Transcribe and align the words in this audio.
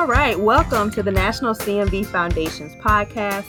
All 0.00 0.06
right, 0.06 0.40
welcome 0.40 0.90
to 0.92 1.02
the 1.02 1.10
National 1.10 1.52
CMV 1.52 2.06
Foundation's 2.06 2.74
podcast. 2.76 3.44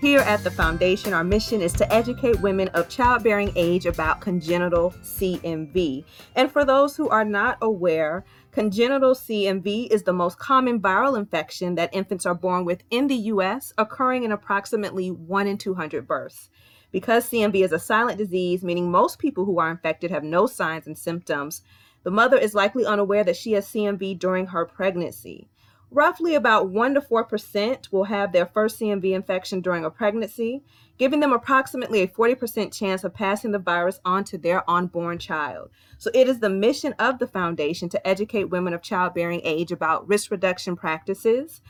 Here 0.00 0.18
at 0.18 0.42
the 0.42 0.50
Foundation, 0.50 1.12
our 1.12 1.22
mission 1.22 1.60
is 1.60 1.72
to 1.74 1.90
educate 1.94 2.40
women 2.40 2.66
of 2.70 2.88
childbearing 2.88 3.52
age 3.54 3.86
about 3.86 4.20
congenital 4.20 4.90
CMV. 5.04 6.04
And 6.34 6.50
for 6.50 6.64
those 6.64 6.96
who 6.96 7.08
are 7.08 7.24
not 7.24 7.56
aware, 7.62 8.24
congenital 8.50 9.14
CMV 9.14 9.92
is 9.92 10.02
the 10.02 10.12
most 10.12 10.40
common 10.40 10.80
viral 10.80 11.16
infection 11.16 11.76
that 11.76 11.94
infants 11.94 12.26
are 12.26 12.34
born 12.34 12.64
with 12.64 12.82
in 12.90 13.06
the 13.06 13.14
US, 13.14 13.72
occurring 13.78 14.24
in 14.24 14.32
approximately 14.32 15.12
1 15.12 15.46
in 15.46 15.56
200 15.56 16.04
births. 16.08 16.50
Because 16.90 17.30
CMV 17.30 17.62
is 17.62 17.70
a 17.70 17.78
silent 17.78 18.18
disease, 18.18 18.64
meaning 18.64 18.90
most 18.90 19.20
people 19.20 19.44
who 19.44 19.60
are 19.60 19.70
infected 19.70 20.10
have 20.10 20.24
no 20.24 20.48
signs 20.48 20.88
and 20.88 20.98
symptoms, 20.98 21.62
the 22.02 22.10
mother 22.10 22.36
is 22.36 22.56
likely 22.56 22.84
unaware 22.84 23.22
that 23.22 23.36
she 23.36 23.52
has 23.52 23.68
CMV 23.68 24.18
during 24.18 24.46
her 24.46 24.66
pregnancy. 24.66 25.48
Roughly 25.94 26.34
about 26.34 26.70
1 26.70 26.94
to 26.94 27.02
4% 27.02 27.92
will 27.92 28.04
have 28.04 28.32
their 28.32 28.46
first 28.46 28.80
CMV 28.80 29.12
infection 29.12 29.60
during 29.60 29.84
a 29.84 29.90
pregnancy, 29.90 30.62
giving 30.96 31.20
them 31.20 31.34
approximately 31.34 32.00
a 32.00 32.08
40% 32.08 32.72
chance 32.72 33.04
of 33.04 33.12
passing 33.12 33.50
the 33.50 33.58
virus 33.58 34.00
on 34.02 34.24
to 34.24 34.38
their 34.38 34.68
unborn 34.70 35.18
child. 35.18 35.68
So 35.98 36.10
it 36.14 36.30
is 36.30 36.40
the 36.40 36.48
mission 36.48 36.94
of 36.98 37.18
the 37.18 37.26
foundation 37.26 37.90
to 37.90 38.08
educate 38.08 38.44
women 38.44 38.72
of 38.72 38.80
childbearing 38.80 39.42
age 39.44 39.70
about 39.70 40.08
risk 40.08 40.30
reduction 40.30 40.76
practices. 40.76 41.60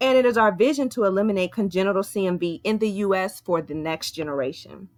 And 0.00 0.16
it 0.16 0.26
is 0.26 0.36
our 0.36 0.54
vision 0.54 0.88
to 0.90 1.02
eliminate 1.02 1.50
congenital 1.50 2.04
CMV 2.04 2.60
in 2.62 2.78
the 2.78 2.90
US 2.90 3.40
for 3.40 3.60
the 3.60 3.74
next 3.74 4.12
generation. 4.12 4.90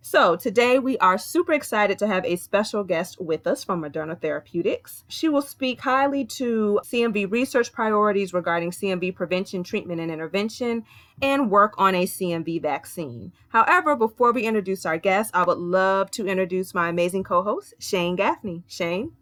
So, 0.00 0.36
today 0.36 0.78
we 0.78 0.96
are 0.98 1.18
super 1.18 1.52
excited 1.52 1.98
to 1.98 2.06
have 2.06 2.24
a 2.24 2.36
special 2.36 2.84
guest 2.84 3.20
with 3.20 3.46
us 3.46 3.64
from 3.64 3.82
Moderna 3.82 4.18
Therapeutics. 4.18 5.04
She 5.08 5.28
will 5.28 5.42
speak 5.42 5.80
highly 5.80 6.24
to 6.26 6.80
CMV 6.84 7.30
research 7.30 7.72
priorities 7.72 8.32
regarding 8.32 8.70
CMV 8.70 9.14
prevention, 9.14 9.64
treatment, 9.64 10.00
and 10.00 10.10
intervention, 10.10 10.84
and 11.20 11.50
work 11.50 11.74
on 11.78 11.94
a 11.94 12.06
CMV 12.06 12.62
vaccine. 12.62 13.32
However, 13.48 13.96
before 13.96 14.32
we 14.32 14.44
introduce 14.44 14.86
our 14.86 14.98
guest, 14.98 15.32
I 15.34 15.42
would 15.42 15.58
love 15.58 16.10
to 16.12 16.26
introduce 16.26 16.74
my 16.74 16.88
amazing 16.88 17.24
co 17.24 17.42
host, 17.42 17.74
Shane 17.78 18.16
Gaffney. 18.16 18.62
Shane. 18.66 19.12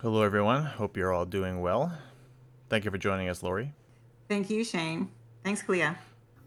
Hello, 0.00 0.22
everyone. 0.22 0.64
Hope 0.64 0.96
you're 0.96 1.12
all 1.12 1.26
doing 1.26 1.60
well. 1.60 1.92
Thank 2.68 2.84
you 2.84 2.90
for 2.90 2.98
joining 2.98 3.28
us, 3.28 3.42
Lori. 3.42 3.72
Thank 4.28 4.50
you, 4.50 4.64
Shane. 4.64 5.10
Thanks, 5.44 5.62
Clea. 5.62 5.94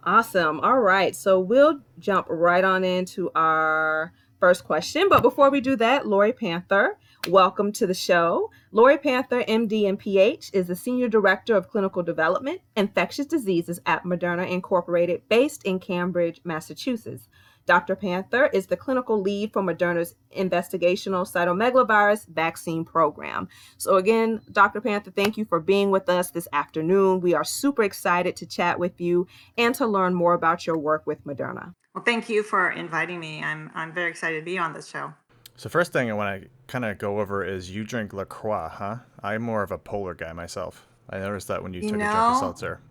Awesome. 0.04 0.60
All 0.62 0.80
right. 0.80 1.16
So 1.16 1.40
we'll 1.40 1.82
jump 2.00 2.26
right 2.30 2.64
on 2.64 2.84
into 2.84 3.30
our 3.36 4.14
first 4.40 4.64
question. 4.64 5.08
But 5.08 5.22
before 5.22 5.52
we 5.52 5.62
do 5.62 5.76
that, 5.76 6.08
Lori 6.08 6.34
Panther, 6.34 6.98
welcome 7.28 7.72
to 7.74 7.86
the 7.86 7.94
show. 7.94 8.50
Lori 8.72 8.98
Panther, 8.98 9.44
MD 9.44 9.88
and 9.88 10.00
PH, 10.00 10.50
is 10.54 10.66
the 10.66 10.76
Senior 10.76 11.08
Director 11.08 11.56
of 11.56 11.70
Clinical 11.70 12.02
Development, 12.02 12.60
Infectious 12.76 13.28
Diseases 13.28 13.80
at 13.86 14.04
Moderna 14.04 14.50
Incorporated, 14.50 15.22
based 15.30 15.64
in 15.66 15.78
Cambridge, 15.78 16.42
Massachusetts. 16.44 17.30
Dr. 17.66 17.96
Panther 17.96 18.48
is 18.48 18.68
the 18.68 18.78
clinical 18.78 19.22
lead 19.22 19.54
for 19.54 19.62
Moderna's 19.62 20.16
investigational 20.36 21.30
cytomegalovirus 21.30 22.28
vaccine 22.28 22.84
program. 22.84 23.48
So, 23.78 23.96
again, 23.96 24.42
Dr. 24.52 24.82
Panther, 24.82 25.12
thank 25.12 25.38
you 25.38 25.46
for 25.46 25.60
being 25.60 25.92
with 25.92 26.10
us 26.10 26.32
this 26.32 26.48
afternoon. 26.54 27.22
We 27.22 27.34
are 27.34 27.44
super 27.44 27.84
excited 27.84 28.36
to 28.38 28.46
chat 28.46 28.80
with 28.80 29.00
you 29.00 29.28
and 29.58 29.76
to 29.76 29.86
learn 29.86 30.14
more 30.14 30.34
about 30.34 30.66
your 30.66 30.78
work 30.78 31.06
with 31.06 31.26
Moderna. 31.26 31.74
Well, 31.94 32.04
thank 32.04 32.30
you 32.30 32.44
for 32.44 32.72
inviting 32.72 33.20
me. 33.20 33.44
I'm, 33.44 33.70
I'm 33.74 33.94
very 33.94 34.10
excited 34.10 34.40
to 34.40 34.46
be 34.46 34.58
on 34.58 34.74
this 34.74 34.88
show. 34.88 35.14
So, 35.56 35.70
first 35.70 35.94
thing 35.94 36.10
I 36.10 36.14
want 36.14 36.42
to 36.42 36.50
kind 36.68 36.86
of 36.86 36.98
go 36.98 37.20
over 37.20 37.44
is 37.44 37.70
you 37.70 37.84
drink 37.84 38.14
LaCroix, 38.14 38.70
huh? 38.70 38.98
I'm 39.22 39.44
more 39.44 39.62
of 39.62 39.72
a 39.72 39.78
polar 39.78 40.14
guy 40.14 40.34
myself. 40.34 40.88
I 41.10 41.20
noticed 41.20 41.50
that 41.50 41.62
when 41.62 41.74
you, 41.74 41.82
you 41.82 41.90
took 41.90 42.00
know, 42.00 42.06
a 42.06 42.10
drink 42.10 42.18
of 42.18 42.38
seltzer. 42.38 42.82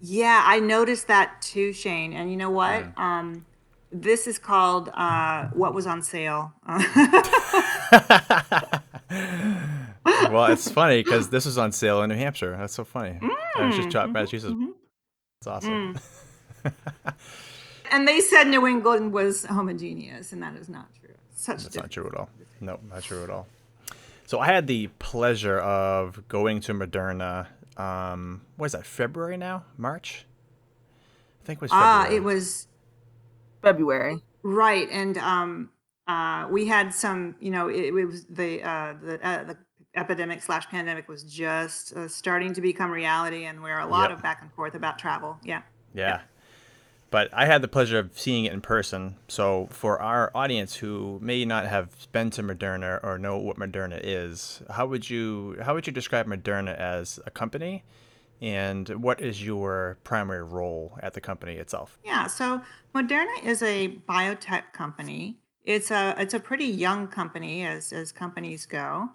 Yeah, 0.00 0.42
I 0.44 0.60
noticed 0.60 1.08
that 1.08 1.42
too, 1.42 1.72
Shane. 1.72 2.12
And 2.12 2.30
you 2.30 2.36
know 2.36 2.50
what? 2.50 2.80
Yeah. 2.80 2.90
Um, 2.96 3.44
this 3.92 4.26
is 4.26 4.38
called 4.38 4.90
uh, 4.94 5.48
What 5.48 5.74
Was 5.74 5.86
on 5.86 6.02
Sale. 6.02 6.52
well, 10.30 10.46
it's 10.46 10.70
funny 10.70 11.02
because 11.02 11.30
this 11.30 11.46
was 11.46 11.58
on 11.58 11.72
sale 11.72 12.02
in 12.02 12.10
New 12.10 12.16
Hampshire. 12.16 12.56
That's 12.56 12.74
so 12.74 12.84
funny. 12.84 13.18
Mm, 13.20 13.30
I 13.56 13.66
was 13.66 13.76
just 13.76 13.90
chopped 13.90 14.12
Massachusetts. 14.12 14.52
Mm-hmm. 14.52 14.70
It's 15.40 15.46
awesome. 15.46 15.98
Mm. 16.64 16.72
and 17.90 18.06
they 18.06 18.20
said 18.20 18.44
New 18.44 18.66
England 18.66 19.12
was 19.12 19.44
homogeneous, 19.44 20.32
and 20.32 20.42
that 20.42 20.54
is 20.56 20.68
not 20.68 20.88
true. 21.00 21.14
Such 21.34 21.64
That's 21.64 21.76
not 21.76 21.90
true 21.90 22.06
at 22.06 22.14
all. 22.14 22.28
No, 22.60 22.78
not 22.88 23.02
true 23.02 23.24
at 23.24 23.30
all. 23.30 23.46
So 24.26 24.38
I 24.38 24.46
had 24.46 24.66
the 24.66 24.88
pleasure 24.98 25.58
of 25.58 26.28
going 26.28 26.60
to 26.60 26.74
Moderna. 26.74 27.48
Um, 27.76 28.42
what 28.56 28.66
is 28.66 28.72
that? 28.72 28.86
February 28.86 29.36
now? 29.36 29.64
March? 29.76 30.26
I 31.42 31.46
think 31.46 31.56
it 31.56 31.62
was. 31.62 31.70
Ah, 31.72 32.06
uh, 32.06 32.12
it 32.12 32.22
was 32.22 32.68
February. 33.62 34.22
Right, 34.42 34.88
and 34.90 35.18
um, 35.18 35.70
uh, 36.06 36.46
we 36.50 36.66
had 36.66 36.94
some. 36.94 37.36
You 37.40 37.50
know, 37.50 37.68
it, 37.68 37.86
it 37.86 37.92
was 37.92 38.24
the 38.26 38.62
uh, 38.62 38.94
the 39.02 39.26
uh, 39.26 39.44
the 39.44 39.56
epidemic 39.94 40.42
slash 40.42 40.68
pandemic 40.68 41.08
was 41.08 41.22
just 41.24 41.94
uh, 41.94 42.08
starting 42.08 42.54
to 42.54 42.60
become 42.60 42.90
reality, 42.90 43.44
and 43.44 43.62
we're 43.62 43.78
a 43.78 43.86
lot 43.86 44.10
yep. 44.10 44.18
of 44.18 44.22
back 44.22 44.40
and 44.42 44.52
forth 44.52 44.74
about 44.74 44.98
travel. 44.98 45.38
Yeah. 45.44 45.62
Yeah. 45.94 46.20
But 47.10 47.28
I 47.32 47.46
had 47.46 47.60
the 47.60 47.66
pleasure 47.66 47.98
of 47.98 48.16
seeing 48.16 48.44
it 48.44 48.52
in 48.52 48.60
person. 48.60 49.16
So 49.26 49.66
for 49.72 50.00
our 50.00 50.30
audience 50.32 50.76
who 50.76 51.18
may 51.20 51.44
not 51.44 51.66
have 51.66 52.06
been 52.12 52.30
to 52.30 52.42
Moderna 52.42 53.02
or 53.02 53.18
know 53.18 53.36
what 53.36 53.56
Moderna 53.56 54.00
is, 54.00 54.62
how 54.70 54.86
would 54.86 55.10
you 55.10 55.56
how 55.60 55.74
would 55.74 55.88
you 55.88 55.92
describe 55.92 56.26
Moderna 56.26 56.76
as 56.78 57.18
a 57.26 57.30
company? 57.30 57.82
and 58.40 58.88
what 59.02 59.20
is 59.20 59.44
your 59.44 59.98
primary 60.02 60.42
role 60.42 60.98
at 61.02 61.14
the 61.14 61.20
company 61.20 61.54
itself? 61.56 61.98
Yeah, 62.04 62.26
so 62.26 62.62
Moderna 62.94 63.44
is 63.44 63.62
a 63.62 63.98
biotech 64.08 64.72
company. 64.72 65.38
It's 65.64 65.90
a 65.90 66.14
it's 66.18 66.34
a 66.34 66.40
pretty 66.40 66.66
young 66.66 67.06
company 67.06 67.64
as 67.64 67.92
as 67.92 68.12
companies 68.12 68.66
go. 68.66 69.10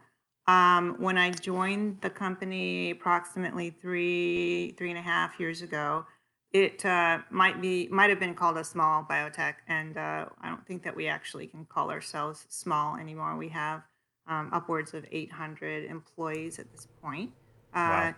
Um, 0.47 0.96
when 1.00 1.18
I 1.18 1.31
joined 1.31 2.02
the 2.02 2.09
company 2.09 2.91
approximately 2.91 3.72
three 3.72 4.75
three 4.78 4.90
and 4.90 5.00
a 5.00 5.02
half 5.02 5.40
years 5.40 5.62
ago, 5.62 6.06
it 6.53 6.85
uh, 6.85 7.19
might 7.30 7.62
be 7.62 7.88
might 7.90 8.09
have 8.09 8.19
been 8.19 8.35
called 8.35 8.58
a 8.58 8.64
small 8.64 9.03
biotech, 9.03 9.56
and 9.68 9.97
uh, 9.97 10.28
I 10.41 10.50
don't 10.50 10.66
think 10.66 10.84
that 10.84 10.96
we 10.96 11.08
actually 11.08 11.47
can 11.47 11.66
call 11.66 11.91
ourselves 11.91 12.46
small 12.47 12.96
anymore. 12.96 13.35
We 13.35 13.50
have 13.50 13.81
um, 14.28 14.50
upwards 14.53 14.94
of 14.94 15.06
800 15.12 15.85
employees 15.85 16.59
at 16.59 16.72
this 16.72 16.88
point. 17.02 17.31
Uh, 17.74 18.14
wow. 18.14 18.16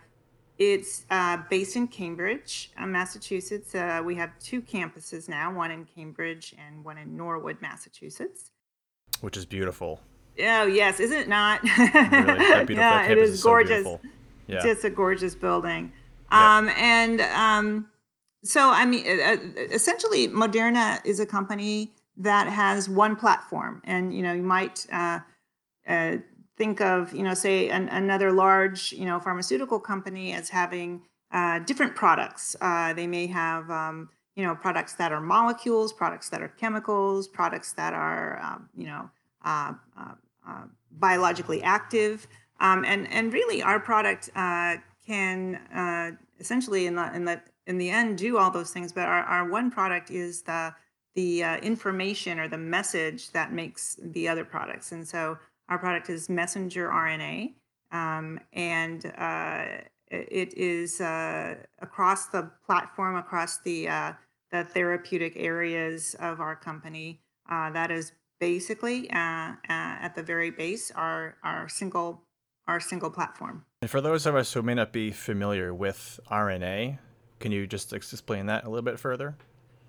It's 0.58 1.06
uh, 1.12 1.38
based 1.50 1.76
in 1.76 1.88
Cambridge, 1.88 2.72
uh, 2.78 2.88
Massachusetts. 2.88 3.76
Uh, 3.76 4.02
we 4.04 4.16
have 4.16 4.32
two 4.40 4.62
campuses 4.62 5.30
now, 5.30 5.54
one 5.54 5.72
in 5.72 5.86
Cambridge 5.86 6.56
and 6.58 6.84
one 6.84 6.98
in 6.98 7.16
Norwood, 7.16 7.62
Massachusetts. 7.62 8.52
Which 9.22 9.38
is 9.38 9.46
beautiful. 9.46 10.02
Oh 10.40 10.66
yes, 10.66 11.00
is 11.00 11.12
it 11.12 11.28
not? 11.28 11.62
really, 11.64 11.70
yeah, 12.76 13.08
it 13.08 13.18
is, 13.18 13.32
is 13.32 13.44
gorgeous. 13.44 13.84
So 13.84 14.00
yeah. 14.48 14.66
It's 14.66 14.84
a 14.84 14.90
gorgeous 14.90 15.36
building. 15.36 15.92
Um, 16.32 16.70
And 16.70 17.22
um, 17.22 17.88
so, 18.44 18.70
I 18.70 18.86
mean, 18.86 19.04
essentially, 19.06 20.28
Moderna 20.28 21.06
is 21.06 21.20
a 21.20 21.26
company 21.26 21.92
that 22.18 22.48
has 22.48 22.90
one 22.90 23.16
platform, 23.16 23.82
and 23.84 24.14
you 24.14 24.24
know, 24.24 24.34
you 24.34 24.44
might 24.44 24.86
uh, 24.92 25.20
uh, 25.88 26.18
think 26.58 26.82
of, 26.82 27.14
you 27.14 27.24
know, 27.24 27.34
say 27.34 27.70
an, 27.70 27.88
another 27.90 28.32
large, 28.32 28.92
you 28.92 29.06
know, 29.06 29.20
pharmaceutical 29.20 29.80
company 29.80 30.34
as 30.34 30.50
having 30.50 31.04
uh, 31.32 31.60
different 31.60 31.96
products. 31.96 32.56
Uh, 32.60 32.94
they 32.94 33.06
may 33.06 33.28
have, 33.28 33.70
um, 33.70 34.10
you 34.36 34.44
know, 34.44 34.56
products 34.56 34.94
that 34.96 35.12
are 35.12 35.22
molecules, 35.22 35.94
products 35.94 36.30
that 36.30 36.42
are 36.42 36.48
chemicals, 36.48 37.28
products 37.28 37.74
that 37.74 37.94
are, 37.94 38.40
um, 38.42 38.70
you 38.76 38.88
know, 38.88 39.10
uh, 39.46 39.74
uh, 39.98 40.14
uh 40.48 40.64
biologically 40.92 41.62
active. 41.62 42.28
Um, 42.60 42.84
and 42.86 43.08
and 43.12 43.32
really, 43.32 43.62
our 43.62 43.80
product 43.80 44.30
uh, 44.36 44.78
can 45.06 46.18
essentially, 46.40 46.88
in 46.88 46.96
the 46.96 47.14
in 47.16 47.26
the 47.26 47.42
in 47.68 47.78
the 47.78 47.90
end, 47.90 48.18
do 48.18 48.38
all 48.38 48.50
those 48.50 48.72
things. 48.72 48.92
But 48.92 49.08
our, 49.08 49.24
our 49.24 49.50
one 49.50 49.70
product 49.70 50.10
is 50.10 50.42
the 50.42 50.74
the 51.14 51.42
information 51.62 52.40
or 52.40 52.48
the 52.48 52.58
message 52.58 53.32
that 53.32 53.52
makes 53.52 54.00
the 54.02 54.28
other 54.28 54.46
products. 54.46 54.92
And 54.92 55.08
so 55.08 55.38
our 55.70 55.78
product 55.78 56.10
is 56.10 56.30
messenger 56.30 56.90
RNA, 56.90 57.54
um, 57.92 58.40
and 58.54 59.06
uh, 59.18 59.66
it 60.10 60.58
is 60.58 61.02
uh, 61.02 61.56
across 61.82 62.28
the 62.28 62.50
platform, 62.66 63.16
across 63.16 63.60
the 63.60 63.90
uh, 63.90 64.14
the 64.52 64.64
therapeutic 64.64 65.34
areas 65.36 66.16
of 66.20 66.40
our 66.40 66.56
company. 66.56 67.22
Uh, 67.50 67.70
that 67.72 67.92
is 67.92 68.14
basically 68.40 69.10
uh, 69.12 69.18
uh, 69.18 69.56
at 69.70 70.14
the 70.16 70.24
very 70.24 70.52
base 70.52 70.92
our 70.92 71.36
our 71.44 71.68
single 71.68 72.24
our 72.68 72.80
single 72.80 73.10
platform. 73.10 73.66
And 73.82 73.90
for 73.92 74.02
those 74.02 74.26
of 74.26 74.36
us 74.36 74.52
who 74.54 74.62
may 74.62 74.74
not 74.74 74.92
be 74.92 75.12
familiar 75.12 75.74
with 75.74 76.20
RNA, 76.30 76.98
can 77.40 77.52
you 77.52 77.68
just 77.68 77.94
explain 77.94 78.48
that 78.48 78.66
a 78.66 78.70
little 78.70 78.84
bit 78.84 79.00
further? 79.00 79.36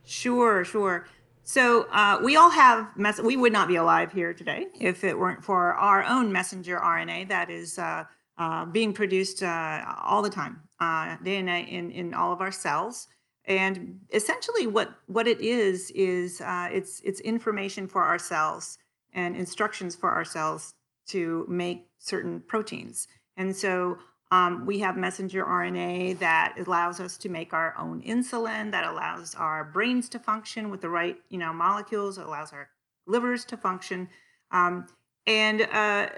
Sure, 0.04 0.64
sure. 0.64 1.06
So 1.48 1.84
uh, 1.92 2.20
we 2.22 2.36
all 2.36 2.50
have, 2.50 2.94
mess- 2.94 3.22
we 3.22 3.34
would 3.34 3.54
not 3.54 3.68
be 3.68 3.76
alive 3.76 4.12
here 4.12 4.34
today 4.34 4.66
if 4.78 5.02
it 5.02 5.18
weren't 5.18 5.42
for 5.42 5.72
our 5.72 6.04
own 6.04 6.30
messenger 6.30 6.78
RNA 6.78 7.30
that 7.30 7.48
is 7.48 7.78
uh, 7.78 8.04
uh, 8.36 8.66
being 8.66 8.92
produced 8.92 9.42
uh, 9.42 9.94
all 10.04 10.20
the 10.20 10.28
time, 10.28 10.60
uh, 10.78 11.16
night 11.24 11.70
in, 11.70 11.90
in 11.90 12.12
all 12.12 12.34
of 12.34 12.42
our 12.42 12.52
cells. 12.52 13.08
And 13.46 13.98
essentially, 14.12 14.66
what, 14.66 14.90
what 15.06 15.26
it 15.26 15.40
is 15.40 15.90
is 15.94 16.42
uh, 16.42 16.68
it's 16.70 17.00
it's 17.00 17.20
information 17.20 17.88
for 17.88 18.02
our 18.02 18.18
cells 18.18 18.76
and 19.14 19.34
instructions 19.34 19.96
for 19.96 20.10
our 20.10 20.26
cells 20.26 20.74
to 21.06 21.46
make 21.48 21.86
certain 21.98 22.40
proteins. 22.40 23.08
And 23.38 23.56
so 23.56 23.96
um, 24.30 24.66
we 24.66 24.78
have 24.80 24.96
messenger 24.96 25.44
RNA 25.44 26.18
that 26.18 26.54
allows 26.58 27.00
us 27.00 27.16
to 27.18 27.28
make 27.28 27.54
our 27.54 27.74
own 27.78 28.02
insulin, 28.02 28.70
that 28.72 28.84
allows 28.84 29.34
our 29.34 29.64
brains 29.64 30.08
to 30.10 30.18
function 30.18 30.70
with 30.70 30.82
the 30.82 30.90
right, 30.90 31.16
you 31.30 31.38
know, 31.38 31.52
molecules, 31.52 32.18
allows 32.18 32.52
our 32.52 32.68
livers 33.06 33.44
to 33.46 33.56
function. 33.56 34.08
Um, 34.50 34.86
and 35.26 35.62
uh, 35.62 36.08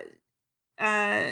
uh, 0.78 1.30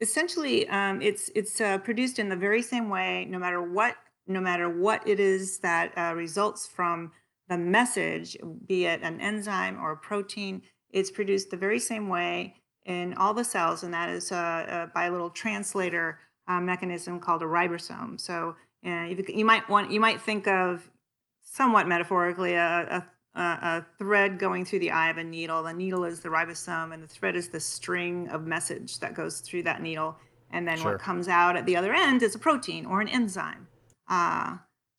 essentially, 0.00 0.66
um, 0.68 1.02
it's 1.02 1.30
it's 1.34 1.60
uh, 1.60 1.78
produced 1.78 2.18
in 2.18 2.30
the 2.30 2.36
very 2.36 2.62
same 2.62 2.88
way, 2.88 3.26
no 3.28 3.38
matter 3.38 3.60
what, 3.60 3.96
no 4.26 4.40
matter 4.40 4.68
what 4.68 5.06
it 5.06 5.20
is 5.20 5.58
that 5.58 5.92
uh, 5.96 6.14
results 6.14 6.66
from 6.66 7.12
the 7.50 7.58
message, 7.58 8.38
be 8.66 8.86
it 8.86 9.02
an 9.02 9.20
enzyme 9.20 9.78
or 9.78 9.92
a 9.92 9.96
protein, 9.98 10.62
it's 10.88 11.10
produced 11.10 11.50
the 11.50 11.56
very 11.58 11.78
same 11.78 12.08
way 12.08 12.54
in 12.84 13.14
all 13.14 13.34
the 13.34 13.44
cells, 13.44 13.82
and 13.82 13.94
that 13.94 14.08
is 14.08 14.30
by 14.30 15.06
a 15.06 15.10
little 15.10 15.30
translator 15.30 16.18
uh, 16.46 16.60
mechanism 16.60 17.20
called 17.20 17.42
a 17.42 17.46
ribosome. 17.46 18.20
So 18.20 18.56
uh, 18.84 19.04
you, 19.04 19.24
you 19.28 19.44
might 19.44 19.68
want 19.68 19.90
you 19.90 20.00
might 20.00 20.20
think 20.20 20.46
of 20.46 20.90
somewhat 21.42 21.86
metaphorically 21.86 22.54
a, 22.54 23.04
a, 23.34 23.40
a, 23.40 23.86
thread 23.98 24.38
going 24.38 24.64
through 24.64 24.80
the 24.80 24.90
eye 24.90 25.10
of 25.10 25.18
a 25.18 25.24
needle. 25.24 25.62
The 25.62 25.72
needle 25.72 26.04
is 26.04 26.20
the 26.20 26.28
ribosome, 26.28 26.92
and 26.92 27.02
the 27.02 27.06
thread 27.06 27.36
is 27.36 27.48
the 27.48 27.60
string 27.60 28.28
of 28.28 28.46
message 28.46 28.98
that 29.00 29.14
goes 29.14 29.40
through 29.40 29.62
that 29.64 29.82
needle. 29.82 30.16
And 30.50 30.68
then 30.68 30.78
sure. 30.78 30.92
what 30.92 31.00
comes 31.00 31.28
out 31.28 31.56
at 31.56 31.66
the 31.66 31.76
other 31.76 31.92
end 31.92 32.22
is 32.22 32.34
a 32.34 32.38
protein 32.38 32.86
or 32.86 33.00
an 33.00 33.08
enzyme 33.08 33.66
uh, 34.08 34.56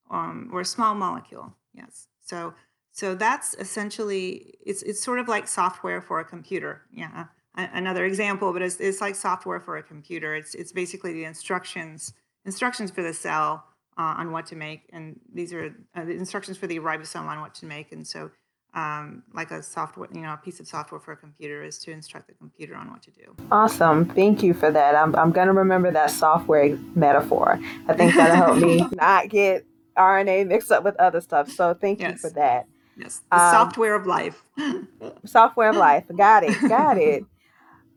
um, 0.09 0.49
or 0.51 0.61
a 0.61 0.65
small 0.65 0.95
molecule. 0.95 1.53
Yes. 1.73 2.07
So 2.21 2.53
so 2.91 3.13
that's 3.13 3.53
essentially 3.55 4.55
it's 4.65 4.81
it's 4.83 5.01
sort 5.01 5.19
of 5.19 5.27
like 5.27 5.47
software 5.47 6.01
for 6.01 6.19
a 6.19 6.25
computer. 6.25 6.81
Yeah 6.91 7.25
another 7.57 8.05
example, 8.05 8.53
but 8.53 8.61
it's, 8.61 8.79
it's 8.79 9.01
like 9.01 9.15
software 9.15 9.59
for 9.59 9.77
a 9.77 9.83
computer. 9.83 10.35
It's 10.35 10.55
it's 10.55 10.71
basically 10.71 11.13
the 11.13 11.25
instructions 11.25 12.13
instructions 12.45 12.91
for 12.91 13.01
the 13.01 13.13
cell 13.13 13.65
uh, 13.97 14.15
on 14.17 14.31
what 14.31 14.45
to 14.47 14.55
make, 14.55 14.89
and 14.91 15.19
these 15.33 15.53
are 15.53 15.75
uh, 15.95 16.05
the 16.05 16.11
instructions 16.11 16.57
for 16.57 16.67
the 16.67 16.79
ribosome 16.79 17.27
on 17.27 17.41
what 17.41 17.55
to 17.55 17.65
make. 17.65 17.91
And 17.91 18.05
so, 18.05 18.29
um, 18.73 19.23
like 19.33 19.51
a 19.51 19.63
software, 19.63 20.09
you 20.13 20.21
know, 20.21 20.33
a 20.33 20.37
piece 20.37 20.59
of 20.59 20.67
software 20.67 20.99
for 20.99 21.13
a 21.13 21.17
computer 21.17 21.63
is 21.63 21.79
to 21.79 21.91
instruct 21.91 22.27
the 22.27 22.33
computer 22.33 22.75
on 22.75 22.91
what 22.91 23.01
to 23.03 23.11
do. 23.11 23.35
Awesome, 23.51 24.05
thank 24.05 24.43
you 24.43 24.53
for 24.53 24.69
that. 24.71 24.95
I'm 24.95 25.15
I'm 25.15 25.31
gonna 25.31 25.53
remember 25.53 25.91
that 25.91 26.11
software 26.11 26.77
metaphor. 26.93 27.59
I 27.87 27.93
think 27.93 28.15
that'll 28.15 28.35
help 28.35 28.57
me 28.57 28.85
not 28.91 29.29
get 29.29 29.65
RNA 29.97 30.47
mixed 30.47 30.71
up 30.71 30.83
with 30.83 30.95
other 30.97 31.21
stuff. 31.21 31.49
So 31.49 31.73
thank 31.73 32.01
yes. 32.01 32.11
you 32.11 32.17
for 32.17 32.29
that. 32.35 32.67
Yes, 32.97 33.21
the 33.29 33.37
um, 33.37 33.51
software 33.51 33.95
of 33.95 34.05
life. 34.05 34.43
software 35.25 35.69
of 35.69 35.75
life. 35.75 36.05
Got 36.15 36.43
it. 36.43 36.69
Got 36.69 36.97
it. 36.97 37.25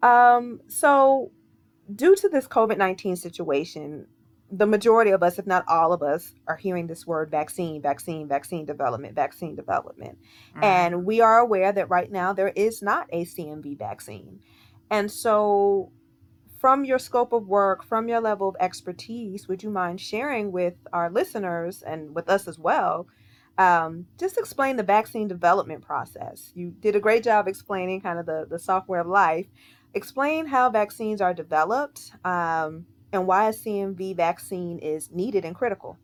Um, 0.02 0.60
so, 0.68 1.32
due 1.94 2.14
to 2.16 2.28
this 2.28 2.46
COVID 2.46 2.78
19 2.78 3.16
situation, 3.16 4.06
the 4.50 4.66
majority 4.66 5.10
of 5.10 5.22
us, 5.22 5.38
if 5.38 5.46
not 5.46 5.64
all 5.68 5.92
of 5.92 6.02
us, 6.02 6.34
are 6.46 6.56
hearing 6.56 6.86
this 6.86 7.06
word 7.06 7.30
vaccine, 7.30 7.82
vaccine, 7.82 8.28
vaccine 8.28 8.64
development, 8.64 9.14
vaccine 9.14 9.54
development. 9.54 10.18
Mm-hmm. 10.50 10.64
And 10.64 11.04
we 11.04 11.20
are 11.20 11.38
aware 11.38 11.72
that 11.72 11.90
right 11.90 12.10
now 12.10 12.32
there 12.32 12.52
is 12.54 12.80
not 12.82 13.08
a 13.12 13.24
CMV 13.24 13.78
vaccine. 13.78 14.40
And 14.90 15.10
so, 15.10 15.92
from 16.58 16.84
your 16.84 16.98
scope 16.98 17.32
of 17.32 17.46
work, 17.46 17.84
from 17.84 18.08
your 18.08 18.20
level 18.20 18.48
of 18.48 18.56
expertise, 18.58 19.46
would 19.48 19.62
you 19.62 19.70
mind 19.70 20.00
sharing 20.00 20.50
with 20.50 20.74
our 20.92 21.10
listeners 21.10 21.82
and 21.82 22.14
with 22.14 22.28
us 22.28 22.48
as 22.48 22.58
well? 22.58 23.06
Um, 23.58 24.06
just 24.18 24.38
explain 24.38 24.76
the 24.76 24.84
vaccine 24.84 25.26
development 25.26 25.82
process. 25.82 26.52
You 26.54 26.70
did 26.70 26.94
a 26.94 27.00
great 27.00 27.24
job 27.24 27.48
explaining 27.48 28.00
kind 28.00 28.18
of 28.18 28.26
the, 28.26 28.46
the 28.48 28.58
software 28.58 29.00
of 29.00 29.08
life, 29.08 29.46
explain 29.94 30.46
how 30.46 30.70
vaccines 30.70 31.20
are 31.20 31.34
developed 31.34 32.12
um, 32.24 32.86
and 33.12 33.26
why 33.26 33.48
a 33.48 33.52
CMV 33.52 34.16
vaccine 34.16 34.78
is 34.78 35.10
needed 35.10 35.44
and 35.44 35.56
critical. 35.56 35.98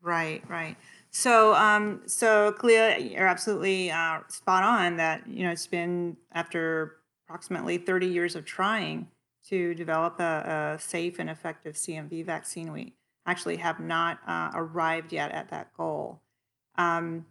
Right, 0.00 0.42
right. 0.48 0.76
So, 1.10 1.54
um, 1.54 2.02
so 2.06 2.52
Clea, 2.52 3.12
you're 3.12 3.26
absolutely 3.26 3.90
uh, 3.90 4.20
spot 4.28 4.64
on 4.64 4.96
that, 4.96 5.28
you 5.28 5.44
know, 5.44 5.50
it's 5.50 5.66
been 5.66 6.16
after 6.32 6.96
approximately 7.26 7.76
30 7.76 8.06
years 8.06 8.34
of 8.36 8.46
trying 8.46 9.08
to 9.48 9.74
develop 9.74 10.18
a, 10.20 10.76
a 10.76 10.80
safe 10.80 11.18
and 11.18 11.28
effective 11.28 11.74
CMV 11.74 12.24
vaccine. 12.24 12.72
We 12.72 12.94
actually 13.26 13.56
have 13.56 13.80
not 13.80 14.18
uh, 14.26 14.50
arrived 14.54 15.12
yet 15.12 15.32
at 15.32 15.50
that 15.50 15.74
goal. 15.76 16.22
Um, 16.80 17.26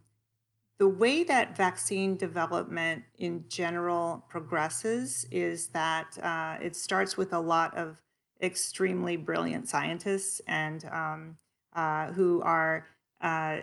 the 0.77 0.87
way 0.87 1.23
that 1.23 1.57
vaccine 1.57 2.15
development 2.15 3.03
in 3.17 3.45
general 3.49 4.23
progresses 4.29 5.25
is 5.31 5.67
that 5.69 6.17
uh, 6.21 6.57
it 6.61 6.75
starts 6.75 7.17
with 7.17 7.33
a 7.33 7.39
lot 7.39 7.75
of 7.75 7.97
extremely 8.41 9.17
brilliant 9.17 9.67
scientists 9.67 10.39
and 10.47 10.85
um, 10.85 11.37
uh, 11.73 12.07
who 12.13 12.41
are 12.43 12.85
uh, 13.21 13.57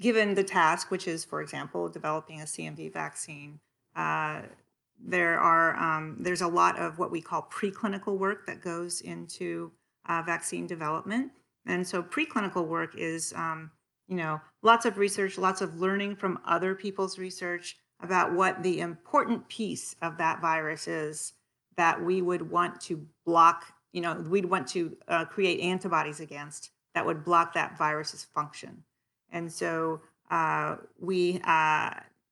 given 0.00 0.34
the 0.34 0.44
task, 0.44 0.90
which 0.90 1.06
is, 1.08 1.24
for 1.24 1.42
example, 1.42 1.88
developing 1.88 2.40
a 2.40 2.44
CMV 2.44 2.92
vaccine. 2.92 3.58
Uh, 3.94 4.42
there 4.98 5.38
are 5.38 5.76
um, 5.76 6.16
there's 6.20 6.40
a 6.40 6.48
lot 6.48 6.78
of 6.78 6.98
what 6.98 7.10
we 7.10 7.20
call 7.20 7.46
preclinical 7.52 8.16
work 8.16 8.46
that 8.46 8.62
goes 8.62 9.02
into 9.02 9.72
uh, 10.08 10.22
vaccine 10.24 10.66
development, 10.66 11.32
and 11.66 11.86
so 11.86 12.02
preclinical 12.02 12.66
work 12.66 12.94
is 12.96 13.34
um, 13.36 13.70
you 14.08 14.16
know, 14.16 14.40
lots 14.62 14.86
of 14.86 14.98
research, 14.98 15.38
lots 15.38 15.60
of 15.60 15.80
learning 15.80 16.16
from 16.16 16.38
other 16.46 16.74
people's 16.74 17.18
research 17.18 17.76
about 18.02 18.32
what 18.32 18.62
the 18.62 18.80
important 18.80 19.48
piece 19.48 19.96
of 20.02 20.18
that 20.18 20.40
virus 20.40 20.86
is 20.86 21.32
that 21.76 22.02
we 22.02 22.22
would 22.22 22.50
want 22.50 22.80
to 22.80 23.06
block, 23.24 23.64
you 23.92 24.00
know, 24.00 24.14
we'd 24.14 24.44
want 24.44 24.66
to 24.68 24.96
uh, 25.08 25.24
create 25.24 25.60
antibodies 25.60 26.20
against 26.20 26.70
that 26.94 27.04
would 27.04 27.24
block 27.24 27.52
that 27.54 27.76
virus's 27.76 28.24
function. 28.24 28.82
And 29.30 29.52
so 29.52 30.00
uh, 30.30 30.76
we, 30.98 31.40
uh, 31.44 31.90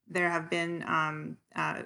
there 0.08 0.30
have 0.30 0.48
been 0.48 0.84
um, 0.86 1.36
uh, 1.54 1.82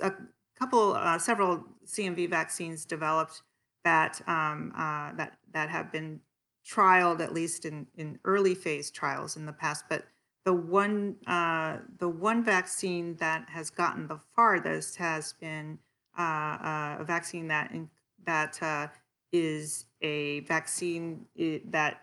a 0.00 0.12
couple, 0.58 0.94
uh, 0.94 1.18
several 1.18 1.64
CMV 1.86 2.28
vaccines 2.30 2.84
developed 2.84 3.42
that 3.84 4.20
um, 4.26 4.72
uh, 4.76 5.12
that 5.14 5.38
that 5.52 5.70
have 5.70 5.90
been 5.90 6.20
trialed 6.66 7.20
at 7.20 7.32
least 7.32 7.64
in, 7.64 7.86
in 7.96 8.18
early 8.24 8.54
phase 8.54 8.90
trials 8.90 9.36
in 9.36 9.46
the 9.46 9.52
past, 9.52 9.84
but 9.88 10.04
the 10.44 10.52
one 10.52 11.16
uh, 11.26 11.78
the 11.98 12.08
one 12.08 12.42
vaccine 12.42 13.14
that 13.16 13.48
has 13.50 13.70
gotten 13.70 14.06
the 14.06 14.20
farthest 14.34 14.96
has 14.96 15.34
been 15.34 15.78
uh, 16.18 16.22
uh, 16.22 16.96
a 17.00 17.04
vaccine 17.04 17.48
that 17.48 17.70
in, 17.72 17.88
that 18.26 18.62
uh, 18.62 18.88
is 19.32 19.86
a 20.02 20.40
vaccine 20.40 21.26
that 21.66 22.02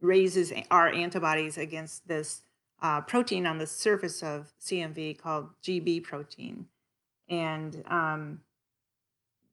raises 0.00 0.52
our 0.70 0.88
antibodies 0.88 1.58
against 1.58 2.06
this 2.06 2.42
uh, 2.82 3.00
protein 3.00 3.46
on 3.46 3.58
the 3.58 3.66
surface 3.66 4.22
of 4.22 4.52
CMV 4.60 5.18
called 5.18 5.48
GB 5.62 6.02
protein, 6.02 6.66
and 7.28 7.82
um, 7.86 8.40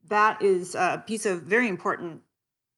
that 0.07 0.41
is 0.41 0.75
a 0.75 1.03
piece 1.05 1.25
of 1.25 1.43
very 1.43 1.67
important 1.67 2.21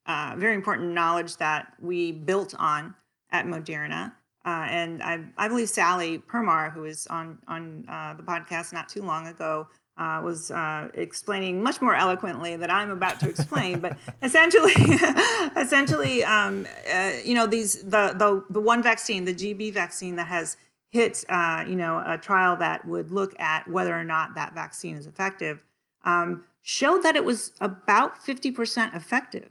uh, 0.07 0.35
very 0.37 0.53
important 0.53 0.93
knowledge 0.93 1.37
that 1.37 1.73
we 1.79 2.11
built 2.11 2.53
on 2.57 2.93
at 3.31 3.45
Moderna. 3.45 4.13
Uh, 4.45 4.67
and 4.69 5.01
I, 5.01 5.23
I 5.37 5.47
believe 5.47 5.69
Sallie 5.69 6.19
Permar, 6.19 6.71
who 6.71 6.81
was 6.81 7.07
on 7.07 7.39
on 7.47 7.85
uh, 7.87 8.13
the 8.13 8.23
podcast 8.23 8.73
not 8.73 8.87
too 8.87 9.01
long 9.01 9.25
ago, 9.27 9.67
uh, 9.97 10.21
was 10.23 10.51
uh, 10.51 10.89
explaining 10.93 11.63
much 11.63 11.81
more 11.81 11.95
eloquently 11.95 12.55
that 12.55 12.69
I'm 12.69 12.91
about 12.91 13.19
to 13.21 13.29
explain. 13.29 13.79
but 13.79 13.97
essentially, 14.21 14.73
essentially, 15.57 16.23
um, 16.23 16.67
uh, 16.93 17.13
you 17.23 17.33
know, 17.33 17.47
these 17.47 17.81
the, 17.83 18.13
the 18.15 18.43
the 18.51 18.61
one 18.61 18.83
vaccine, 18.83 19.25
the 19.25 19.33
GB 19.33 19.73
vaccine 19.73 20.15
that 20.17 20.27
has 20.27 20.57
hit, 20.91 21.25
you 21.67 21.75
know, 21.75 22.03
a 22.05 22.17
trial 22.17 22.55
that 22.57 22.87
would 22.87 23.09
look 23.11 23.37
at 23.39 23.67
whether 23.67 23.99
or 23.99 24.03
not 24.03 24.35
that 24.35 24.53
vaccine 24.53 24.95
is 24.95 25.07
effective, 25.07 25.63
um, 26.03 26.43
showed 26.61 27.03
that 27.03 27.15
it 27.15 27.25
was 27.25 27.51
about 27.59 28.23
50% 28.23 28.95
effective 28.95 29.49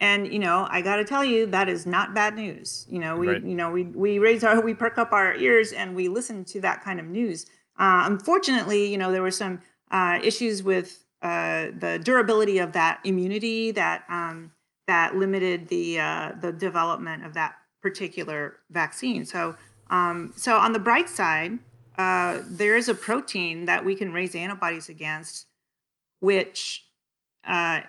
and 0.00 0.32
you 0.32 0.38
know 0.38 0.66
i 0.70 0.80
got 0.80 0.96
to 0.96 1.04
tell 1.04 1.24
you 1.24 1.46
that 1.46 1.68
is 1.68 1.86
not 1.86 2.14
bad 2.14 2.34
news. 2.34 2.86
You 2.88 2.98
know 2.98 3.16
we 3.16 3.28
right. 3.28 3.42
you 3.42 3.54
know 3.54 3.70
we 3.70 3.84
we 3.84 4.18
raise 4.18 4.42
our 4.42 4.60
we 4.60 4.74
perk 4.74 4.98
up 4.98 5.12
our 5.12 5.34
ears 5.36 5.72
and 5.72 5.94
we 5.94 6.08
listen 6.08 6.44
to 6.46 6.60
that 6.62 6.82
kind 6.82 6.98
of 6.98 7.06
news. 7.06 7.46
Uh, 7.78 8.04
unfortunately 8.06 8.86
you 8.86 8.98
know 8.98 9.12
there 9.12 9.22
were 9.22 9.30
some 9.30 9.60
uh, 9.90 10.18
issues 10.22 10.62
with 10.62 11.04
uh, 11.22 11.66
the 11.78 12.00
durability 12.02 12.58
of 12.58 12.72
that 12.72 13.00
immunity 13.04 13.70
that 13.72 14.04
um, 14.08 14.52
that 14.86 15.16
limited 15.16 15.68
the 15.68 16.00
uh, 16.00 16.32
the 16.40 16.52
development 16.52 17.24
of 17.24 17.34
that 17.34 17.54
particular 17.82 18.56
vaccine. 18.70 19.24
So 19.24 19.56
um, 19.90 20.32
so 20.36 20.56
on 20.56 20.72
the 20.72 20.78
bright 20.78 21.08
side 21.08 21.58
uh, 21.98 22.40
there 22.48 22.76
is 22.76 22.88
a 22.88 22.94
protein 22.94 23.66
that 23.66 23.84
we 23.84 23.94
can 23.94 24.12
raise 24.12 24.34
antibodies 24.34 24.88
against 24.88 25.46
which 26.20 26.86
uh, 27.46 27.80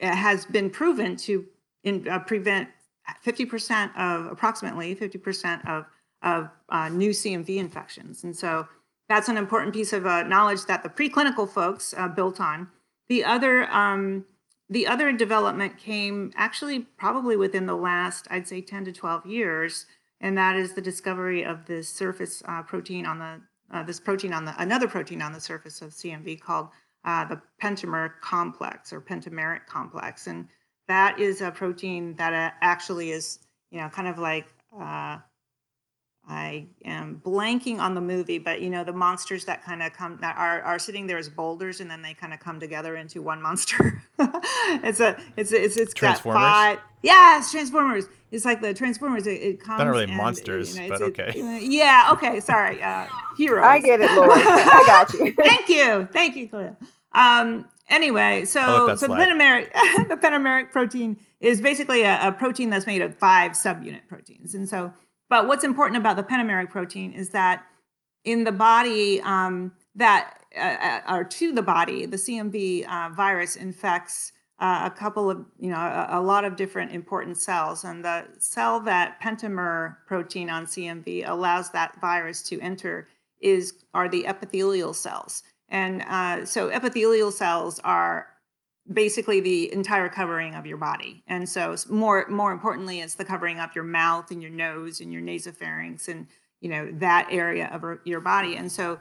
has 0.00 0.46
been 0.46 0.70
proven 0.70 1.16
to 1.16 1.46
in, 1.84 2.06
uh, 2.08 2.18
prevent 2.20 2.68
50% 3.24 3.96
of 3.96 4.26
approximately 4.30 4.94
50% 4.94 5.68
of 5.68 5.86
of 6.20 6.50
uh, 6.68 6.88
new 6.88 7.10
CMV 7.10 7.58
infections, 7.58 8.24
and 8.24 8.34
so 8.34 8.66
that's 9.08 9.28
an 9.28 9.36
important 9.36 9.72
piece 9.72 9.92
of 9.92 10.04
uh, 10.04 10.24
knowledge 10.24 10.66
that 10.66 10.82
the 10.82 10.88
preclinical 10.88 11.48
folks 11.48 11.94
uh, 11.96 12.08
built 12.08 12.40
on. 12.40 12.68
The 13.08 13.24
other 13.24 13.70
um, 13.70 14.24
the 14.68 14.86
other 14.86 15.12
development 15.12 15.78
came 15.78 16.32
actually 16.36 16.80
probably 16.80 17.36
within 17.36 17.66
the 17.66 17.76
last, 17.76 18.26
I'd 18.30 18.46
say, 18.46 18.60
10 18.60 18.84
to 18.84 18.92
12 18.92 19.24
years, 19.24 19.86
and 20.20 20.36
that 20.36 20.56
is 20.56 20.74
the 20.74 20.82
discovery 20.82 21.42
of 21.42 21.64
this 21.64 21.88
surface 21.88 22.42
uh, 22.46 22.62
protein 22.62 23.06
on 23.06 23.18
the 23.18 23.40
uh, 23.70 23.82
this 23.82 24.00
protein 24.00 24.32
on 24.32 24.44
the 24.44 24.54
another 24.60 24.88
protein 24.88 25.22
on 25.22 25.32
the 25.32 25.40
surface 25.40 25.80
of 25.82 25.90
CMV 25.90 26.40
called 26.40 26.68
uh, 27.04 27.24
the 27.24 27.40
pentamer 27.62 28.10
complex 28.20 28.92
or 28.92 29.00
pentameric 29.00 29.66
complex, 29.66 30.26
and 30.26 30.48
that 30.88 31.18
is 31.18 31.40
a 31.40 31.50
protein 31.50 32.14
that 32.16 32.32
uh, 32.32 32.50
actually 32.60 33.10
is 33.10 33.38
you 33.70 33.80
know 33.80 33.88
kind 33.88 34.08
of 34.08 34.18
like 34.18 34.46
uh, 34.78 35.18
I 36.30 36.66
am 36.84 37.22
blanking 37.24 37.78
on 37.78 37.94
the 37.94 38.02
movie, 38.02 38.38
but 38.38 38.60
you 38.60 38.68
know 38.68 38.84
the 38.84 38.92
monsters 38.92 39.46
that 39.46 39.64
kind 39.64 39.82
of 39.82 39.94
come 39.94 40.18
that 40.20 40.36
are 40.36 40.60
are 40.60 40.78
sitting 40.78 41.06
there 41.06 41.16
as 41.16 41.30
boulders, 41.30 41.80
and 41.80 41.90
then 41.90 42.02
they 42.02 42.12
kind 42.12 42.34
of 42.34 42.40
come 42.40 42.60
together 42.60 42.96
into 42.96 43.22
one 43.22 43.40
monster. 43.40 44.02
it's 44.18 45.00
a 45.00 45.18
it's 45.38 45.52
a, 45.52 45.64
it's 45.64 45.78
it's 45.78 45.94
Transformers. 45.94 46.38
Got 46.38 46.52
five, 46.52 46.78
yeah, 47.02 47.38
it's 47.38 47.50
Transformers. 47.50 48.08
It's 48.30 48.44
like 48.44 48.60
the 48.60 48.74
Transformers. 48.74 49.26
It, 49.26 49.40
it 49.40 49.60
comes. 49.60 49.78
Not 49.78 49.86
really 49.86 50.04
and, 50.04 50.16
monsters, 50.16 50.76
you 50.76 50.82
know, 50.82 50.98
but 50.98 51.02
okay. 51.02 51.32
It, 51.34 51.62
yeah, 51.72 52.10
okay. 52.12 52.40
Sorry, 52.40 52.82
uh, 52.82 53.06
heroes. 53.38 53.64
I 53.64 53.78
get 53.80 54.02
it, 54.02 54.10
Lord. 54.12 54.30
I 54.32 54.84
got 54.86 55.12
you. 55.14 55.32
Thank 55.38 55.68
you, 55.70 56.08
thank 56.12 56.36
you, 56.36 56.48
Clea. 56.48 56.70
Um. 57.12 57.66
Anyway, 57.88 58.44
so 58.44 58.94
so 58.96 59.06
the 59.06 59.14
pentameric 59.14 59.72
the 60.08 60.16
pentameric 60.16 60.72
protein 60.72 61.16
is 61.40 61.62
basically 61.62 62.02
a, 62.02 62.28
a 62.28 62.32
protein 62.32 62.68
that's 62.68 62.86
made 62.86 63.00
of 63.00 63.16
five 63.16 63.52
subunit 63.52 64.06
proteins, 64.08 64.54
and 64.54 64.68
so 64.68 64.92
but 65.28 65.46
what's 65.46 65.64
important 65.64 65.98
about 65.98 66.16
the 66.16 66.22
pentameric 66.22 66.70
protein 66.70 67.12
is 67.12 67.30
that 67.30 67.64
in 68.24 68.44
the 68.44 68.52
body, 68.52 69.20
um, 69.22 69.72
that 69.94 70.38
uh, 70.56 70.60
uh 70.60 71.00
or 71.08 71.24
to 71.24 71.52
the 71.52 71.62
body, 71.62 72.06
the 72.06 72.16
CMV 72.16 72.86
uh, 72.86 73.10
virus 73.14 73.56
infects 73.56 74.32
uh, 74.60 74.82
a 74.84 74.90
couple 74.90 75.30
of, 75.30 75.44
you 75.58 75.70
know, 75.70 75.76
a, 75.76 76.18
a, 76.18 76.20
lot 76.20 76.44
of 76.44 76.56
different 76.56 76.90
important 76.90 77.36
cells. 77.36 77.84
And 77.84 78.04
the 78.04 78.26
cell 78.38 78.80
that 78.80 79.20
pentamer 79.22 79.98
protein 80.06 80.50
on 80.50 80.66
CMV 80.66 81.28
allows 81.28 81.70
that 81.70 82.00
virus 82.00 82.42
to 82.44 82.60
enter 82.60 83.06
is 83.40 83.74
are 83.94 84.08
the 84.08 84.26
epithelial 84.26 84.94
cells. 84.94 85.44
And 85.68 86.02
uh, 86.02 86.44
so 86.44 86.70
epithelial 86.70 87.30
cells 87.30 87.78
are 87.84 88.26
basically 88.92 89.40
the 89.40 89.72
entire 89.72 90.08
covering 90.08 90.54
of 90.54 90.66
your 90.66 90.78
body. 90.78 91.22
And 91.26 91.48
so 91.48 91.76
more 91.88 92.26
more 92.28 92.52
importantly, 92.52 93.00
it's 93.00 93.14
the 93.14 93.24
covering 93.24 93.58
up 93.58 93.74
your 93.74 93.84
mouth 93.84 94.30
and 94.30 94.42
your 94.42 94.50
nose 94.50 95.00
and 95.00 95.12
your 95.12 95.22
nasopharynx 95.22 96.08
and 96.08 96.26
you 96.60 96.68
know 96.68 96.90
that 96.94 97.28
area 97.30 97.68
of 97.72 97.84
your 98.04 98.20
body. 98.20 98.56
And 98.56 98.70
so 98.70 98.98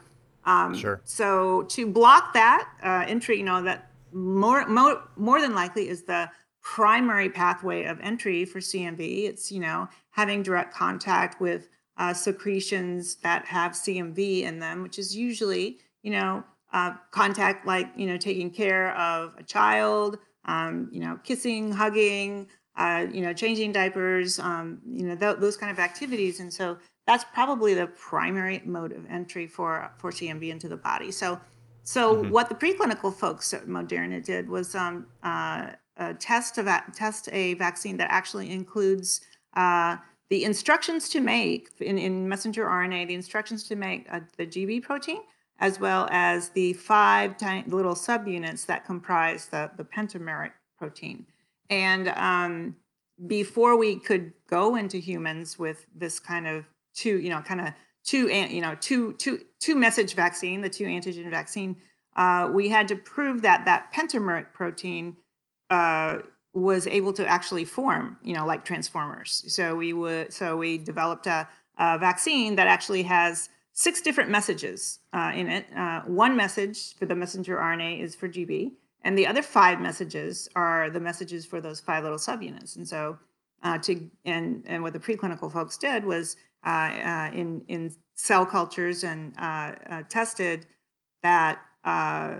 um, 0.48 0.74
sure. 0.74 1.02
So 1.04 1.64
to 1.64 1.86
block 1.86 2.34
that 2.34 2.68
uh, 2.82 3.04
entry, 3.08 3.38
you 3.38 3.44
know 3.44 3.62
that 3.64 3.92
more 4.14 4.66
more 4.68 5.04
more 5.16 5.42
than 5.42 5.54
likely 5.54 5.90
is 5.90 6.04
the 6.04 6.30
primary 6.62 7.30
pathway 7.30 7.84
of 7.84 8.00
entry 8.02 8.46
for 8.46 8.60
CMV. 8.60 9.26
It's 9.26 9.52
you 9.52 9.60
know 9.60 9.88
having 10.12 10.44
direct 10.44 10.74
contact 10.74 11.42
with 11.42 11.68
uh, 11.98 12.14
secretions 12.14 13.16
that 13.16 13.46
have 13.46 13.74
CMV 13.74 14.44
in 14.44 14.60
them, 14.60 14.84
which 14.84 14.98
is 14.98 15.16
usually 15.16 15.80
you 16.02 16.12
know 16.12 16.44
uh, 16.74 16.94
contact 17.12 17.66
like 17.66 17.90
you 17.96 18.06
know 18.06 18.18
taking 18.18 18.50
care 18.50 18.96
of 18.98 19.34
a 19.38 19.44
child 19.44 20.18
um, 20.46 20.90
you 20.92 21.00
know 21.00 21.20
kissing 21.24 21.72
hugging 21.72 22.48
uh, 22.76 23.06
you 23.12 23.22
know 23.22 23.34
changing 23.34 23.72
diapers 23.72 24.40
um, 24.40 24.80
you 24.86 25.06
know 25.06 25.16
th- 25.16 25.38
those 25.38 25.58
kind 25.58 25.72
of 25.72 25.80
activities 25.80 26.40
and 26.40 26.54
so 26.54 26.78
that's 27.06 27.24
probably 27.34 27.74
the 27.74 27.88
primary 27.88 28.62
mode 28.66 28.92
of 28.92 29.06
entry 29.10 29.48
for 29.48 29.92
for 29.98 30.12
cmv 30.12 30.50
into 30.50 30.68
the 30.68 30.78
body 30.78 31.12
so 31.12 31.40
so 31.84 32.18
mm-hmm. 32.18 32.32
what 32.32 32.50
the 32.50 32.56
preclinical 32.56 33.14
folks 33.14 33.54
at 33.54 33.68
moderna 33.68 34.24
did 34.24 34.50
was 34.50 34.76
um, 34.76 35.08
uh, 35.24 35.68
test 36.20 36.58
a 36.58 36.64
va- 36.64 36.84
test 36.94 37.30
a 37.32 37.54
vaccine 37.56 37.98
that 37.98 38.12
actually 38.12 38.52
includes 38.52 39.22
uh, 39.56 39.96
the 40.30 40.44
instructions 40.44 41.08
to 41.08 41.22
make 41.22 41.70
in, 41.80 41.98
in 41.98 42.28
messenger 42.28 42.66
rna 42.66 43.08
the 43.08 43.14
instructions 43.14 43.64
to 43.64 43.76
make 43.78 44.06
uh, 44.12 44.20
the 44.38 44.46
gb 44.46 44.84
protein 44.84 45.22
as 45.60 45.80
well 45.80 46.08
as 46.12 46.50
the 46.50 46.74
five 46.74 47.38
tiny 47.38 47.68
little 47.68 47.96
subunits 47.96 48.66
that 48.66 48.86
comprise 48.86 49.48
the, 49.48 49.72
the 49.78 49.84
pentameric 49.84 50.52
protein. 50.78 51.26
And 51.70 52.10
um, 52.10 52.76
before 53.26 53.78
we 53.78 53.98
could 53.98 54.34
go 54.50 54.76
into 54.76 54.98
humans 54.98 55.58
with 55.58 55.86
this 55.96 56.20
kind 56.20 56.48
of 56.48 56.66
two, 56.94 57.20
you 57.20 57.30
know, 57.30 57.42
kind 57.42 57.62
of 57.62 57.74
two, 58.04 58.28
you 58.28 58.62
know, 58.62 58.76
two, 58.80 59.14
two, 59.14 59.42
two 59.60 59.76
message 59.76 60.14
vaccine, 60.14 60.62
the 60.62 60.70
two 60.70 60.86
antigen 60.86 61.30
vaccine, 61.30 61.76
uh, 62.16 62.50
we 62.52 62.70
had 62.70 62.88
to 62.88 62.96
prove 62.96 63.42
that 63.42 63.66
that 63.66 63.92
pentameric 63.94 64.54
protein 64.54 65.16
uh, 65.70 66.20
was 66.54 66.88
able 66.88 67.14
to 67.14 67.28
actually 67.28 67.66
form, 67.66 68.18
you 68.24 68.34
know, 68.34 68.46
like 68.46 68.66
transformers. 68.66 69.44
So 69.48 69.76
we 69.76 69.94
would, 69.94 70.34
so 70.34 70.58
we 70.58 70.78
developed 70.78 71.28
a, 71.28 71.48
a 71.78 71.98
vaccine 72.00 72.56
that 72.56 72.68
actually 72.68 73.04
has 73.04 73.50
six 73.78 74.02
different 74.02 74.32
messages 74.32 75.02
uh, 75.14 75.32
in 75.36 75.48
it. 75.48 75.68
Uh, 75.78 76.02
one 76.08 76.36
message 76.36 76.96
for 76.96 77.06
the 77.06 77.14
messenger 77.14 77.58
RNA 77.58 78.02
is 78.02 78.16
for 78.16 78.28
GB, 78.28 78.72
and 79.04 79.16
the 79.16 79.28
other 79.28 79.44
five 79.44 79.80
messages 79.80 80.50
are 80.56 80.90
the 80.90 81.00
messages 81.00 81.46
for 81.46 81.62
those 81.62 81.80
five 81.80 82.02
little 82.02 82.18
subunits. 82.18 82.76
And 82.76 82.88
so, 82.88 83.20
uh, 83.62 83.78
to 83.78 84.10
and 84.26 84.64
and 84.66 84.82
what 84.82 84.94
the 84.94 85.00
preclinical 85.00 85.52
folks 85.52 85.78
did 85.78 86.04
was 86.04 86.38
uh, 86.66 86.70
uh, 86.70 87.32
in 87.36 87.62
in 87.68 87.94
cell 88.16 88.48
cultures 88.48 89.04
and 89.04 89.34
uh, 89.38 90.02
tested 90.10 90.66
that 91.22 91.60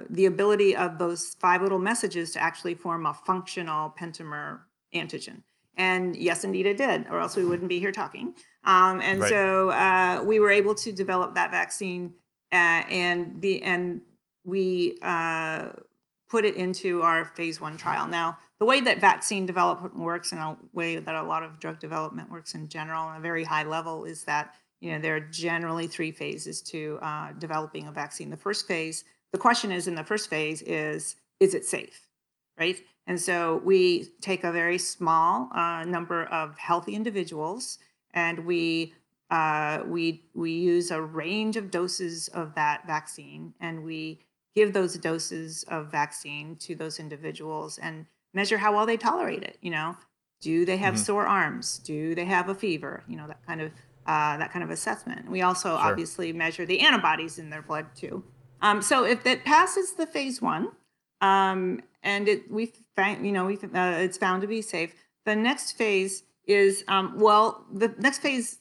the 0.10 0.26
ability 0.26 0.76
of 0.76 0.98
those 0.98 1.36
five 1.40 1.62
little 1.62 1.80
messages 1.80 2.32
to 2.32 2.42
actually 2.42 2.74
form 2.74 3.06
a 3.06 3.14
functional 3.14 3.94
pentamer 3.98 4.62
antigen. 4.94 5.44
And 5.78 6.16
yes, 6.16 6.44
indeed, 6.44 6.66
it 6.66 6.78
did, 6.78 7.06
or 7.12 7.20
else 7.20 7.36
we 7.36 7.46
wouldn't 7.46 7.70
be 7.70 7.80
here 7.80 7.92
talking. 7.92 8.34
Um, 8.68 9.00
and 9.00 9.22
right. 9.22 9.30
so 9.30 9.70
uh, 9.70 10.22
we 10.26 10.42
were 10.42 10.52
able 10.52 10.76
to 10.76 10.92
develop 10.92 11.34
that 11.36 11.52
vaccine, 11.52 12.14
uh, 12.52 12.84
and 12.90 13.42
the 13.42 13.64
and 13.64 14.02
we 14.44 14.98
uh, 15.02 15.70
put 16.30 16.44
it 16.44 16.56
into 16.56 17.02
our 17.02 17.24
phase 17.24 17.62
one 17.62 17.78
trial. 17.78 18.08
Now, 18.08 18.38
the 18.60 18.66
way 18.66 18.82
that 18.82 19.00
vaccine 19.00 19.46
development 19.46 19.98
works, 19.98 20.34
and 20.34 20.42
a 20.42 20.58
way 20.74 20.98
that 20.98 21.16
a 21.16 21.24
lot 21.24 21.44
of 21.44 21.62
drug 21.62 21.80
development 21.80 22.30
works 22.30 22.56
in 22.56 22.68
general, 22.68 23.04
on 23.04 23.16
a 23.16 23.22
very 23.22 23.46
high 23.46 23.64
level, 23.64 24.04
is 24.04 24.26
that 24.26 24.54
you 24.82 24.92
know 24.92 25.00
there 25.00 25.16
are 25.16 25.22
generally 25.22 25.88
three 25.88 26.12
phases 26.12 26.62
to 26.64 27.00
uh, 27.02 27.32
developing 27.40 27.88
a 27.88 27.92
vaccine. 27.92 28.30
The 28.30 28.36
first 28.36 28.68
phase, 28.68 29.06
the 29.32 29.40
question 29.40 29.72
is 29.72 29.88
in 29.88 29.96
the 29.96 30.04
first 30.04 30.30
phase 30.30 30.62
is 30.64 31.16
is 31.40 31.54
it 31.54 31.64
safe, 31.64 32.10
right? 32.60 32.78
And 33.06 33.18
so 33.18 33.62
we 33.64 34.10
take 34.20 34.44
a 34.44 34.52
very 34.52 34.78
small 34.78 35.50
uh, 35.54 35.86
number 35.86 36.26
of 36.26 36.58
healthy 36.58 36.96
individuals 36.96 37.80
and 38.18 38.40
we 38.46 38.94
uh, 39.30 39.84
we 39.86 40.24
we 40.34 40.52
use 40.52 40.90
a 40.90 41.02
range 41.02 41.56
of 41.56 41.70
doses 41.70 42.30
of 42.30 42.56
that 42.56 42.88
vaccine, 42.88 43.54
and 43.60 43.84
we 43.84 44.20
give 44.56 44.74
those 44.74 44.98
doses 44.98 45.64
of 45.68 45.92
vaccine 45.92 46.56
to 46.56 46.74
those 46.74 47.00
individuals 47.00 47.78
and 47.78 48.08
measure 48.34 48.58
how 48.58 48.74
well 48.74 48.88
they 48.88 48.98
tolerate 48.98 49.44
it. 49.44 49.58
You 49.62 49.70
know, 49.70 49.98
do 50.42 50.66
they 50.66 50.78
have 50.78 50.96
mm-hmm. 50.96 51.04
sore 51.04 51.28
arms? 51.28 51.78
Do 51.78 52.16
they 52.16 52.26
have 52.26 52.50
a 52.50 52.56
fever? 52.56 53.04
You 53.08 53.18
know, 53.18 53.28
that 53.28 53.46
kind 53.46 53.62
of 53.62 53.72
uh, 54.08 54.38
that 54.38 54.52
kind 54.52 54.64
of 54.64 54.72
assessment. 54.72 55.30
We 55.30 55.44
also 55.44 55.70
sure. 55.70 55.78
obviously 55.78 56.34
measure 56.34 56.66
the 56.66 56.80
antibodies 56.80 57.38
in 57.38 57.52
their 57.52 57.62
blood 57.62 57.86
too. 57.96 58.24
Um, 58.62 58.82
so 58.82 59.06
if 59.06 59.28
it 59.28 59.46
passes 59.46 59.94
the 59.94 60.08
phase 60.08 60.42
one, 60.42 60.70
um, 61.22 61.82
and 62.02 62.28
it 62.28 62.50
we 62.50 62.74
found 62.96 63.24
you 63.24 63.32
know 63.32 63.46
we 63.46 63.58
uh, 63.58 64.00
it's 64.00 64.18
found 64.18 64.42
to 64.42 64.48
be 64.48 64.64
safe, 64.64 64.96
the 65.26 65.36
next 65.36 65.74
phase 65.74 66.24
is 66.48 66.84
um, 66.88 67.14
well 67.18 67.66
the 67.72 67.94
next 68.00 68.20
phase 68.20 68.60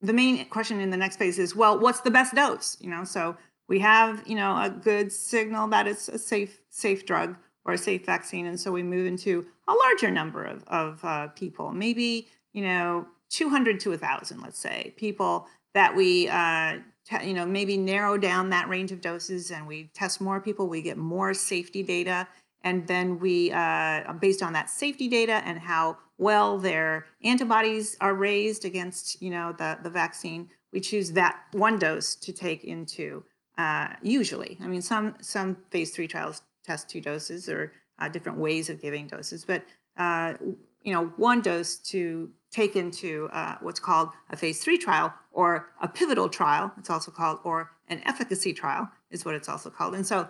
the 0.00 0.12
main 0.12 0.44
question 0.46 0.80
in 0.80 0.90
the 0.90 0.96
next 0.96 1.16
phase 1.16 1.38
is 1.38 1.54
well 1.54 1.78
what's 1.78 2.00
the 2.00 2.10
best 2.10 2.34
dose? 2.34 2.76
You 2.80 2.90
know 2.90 3.04
so 3.04 3.36
we 3.68 3.78
have 3.80 4.22
you 4.26 4.36
know 4.36 4.56
a 4.56 4.70
good 4.70 5.12
signal 5.12 5.68
that 5.68 5.86
it's 5.86 6.08
a 6.08 6.18
safe 6.18 6.60
safe 6.70 7.04
drug 7.04 7.36
or 7.64 7.74
a 7.74 7.78
safe 7.78 8.06
vaccine. 8.06 8.46
And 8.46 8.58
so 8.58 8.72
we 8.72 8.82
move 8.82 9.06
into 9.06 9.46
a 9.68 9.74
larger 9.74 10.10
number 10.10 10.42
of, 10.42 10.64
of 10.68 11.04
uh, 11.04 11.28
people 11.28 11.70
maybe 11.72 12.28
you 12.52 12.62
know 12.62 13.06
200 13.30 13.78
to 13.80 13.90
1000 13.90 14.40
let's 14.40 14.58
say 14.58 14.94
people 14.96 15.46
that 15.74 15.94
we 15.94 16.28
uh, 16.28 16.78
you 17.22 17.34
know 17.34 17.46
maybe 17.46 17.76
narrow 17.76 18.16
down 18.16 18.50
that 18.50 18.68
range 18.68 18.90
of 18.90 19.00
doses 19.00 19.50
and 19.50 19.66
we 19.66 19.90
test 19.94 20.20
more 20.20 20.40
people 20.40 20.68
we 20.68 20.82
get 20.82 20.96
more 20.96 21.34
safety 21.34 21.82
data 21.82 22.26
and 22.64 22.86
then 22.86 23.18
we 23.18 23.52
uh, 23.52 24.12
based 24.14 24.42
on 24.42 24.52
that 24.52 24.70
safety 24.70 25.08
data 25.08 25.42
and 25.44 25.58
how 25.58 25.96
well 26.18 26.58
their 26.58 27.06
antibodies 27.22 27.96
are 28.00 28.14
raised 28.14 28.64
against 28.64 29.20
you 29.22 29.30
know 29.30 29.54
the, 29.58 29.78
the 29.82 29.90
vaccine 29.90 30.48
we 30.72 30.80
choose 30.80 31.12
that 31.12 31.40
one 31.52 31.78
dose 31.78 32.14
to 32.14 32.32
take 32.32 32.64
into 32.64 33.22
uh, 33.56 33.88
usually 34.02 34.58
i 34.62 34.66
mean 34.66 34.82
some 34.82 35.14
some 35.20 35.56
phase 35.70 35.90
three 35.90 36.08
trials 36.08 36.42
test 36.64 36.88
two 36.88 37.00
doses 37.00 37.48
or 37.48 37.72
uh, 37.98 38.08
different 38.08 38.38
ways 38.38 38.70
of 38.70 38.80
giving 38.80 39.06
doses, 39.06 39.44
but 39.44 39.64
uh, 39.96 40.34
you 40.82 40.92
know, 40.92 41.06
one 41.16 41.40
dose 41.40 41.76
to 41.76 42.30
take 42.50 42.76
into 42.76 43.28
uh, 43.32 43.56
what's 43.60 43.80
called 43.80 44.10
a 44.30 44.36
phase 44.36 44.62
three 44.62 44.78
trial 44.78 45.12
or 45.32 45.70
a 45.82 45.88
pivotal 45.88 46.28
trial, 46.28 46.72
it's 46.78 46.90
also 46.90 47.10
called, 47.10 47.40
or 47.44 47.72
an 47.88 48.00
efficacy 48.06 48.52
trial 48.52 48.88
is 49.10 49.24
what 49.24 49.34
it's 49.34 49.48
also 49.48 49.70
called. 49.70 49.94
And 49.94 50.06
so 50.06 50.28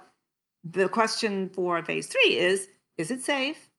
the 0.64 0.88
question 0.88 1.48
for 1.50 1.82
phase 1.82 2.06
three 2.06 2.36
is 2.36 2.68
is 2.96 3.10
it 3.10 3.22
safe 3.22 3.70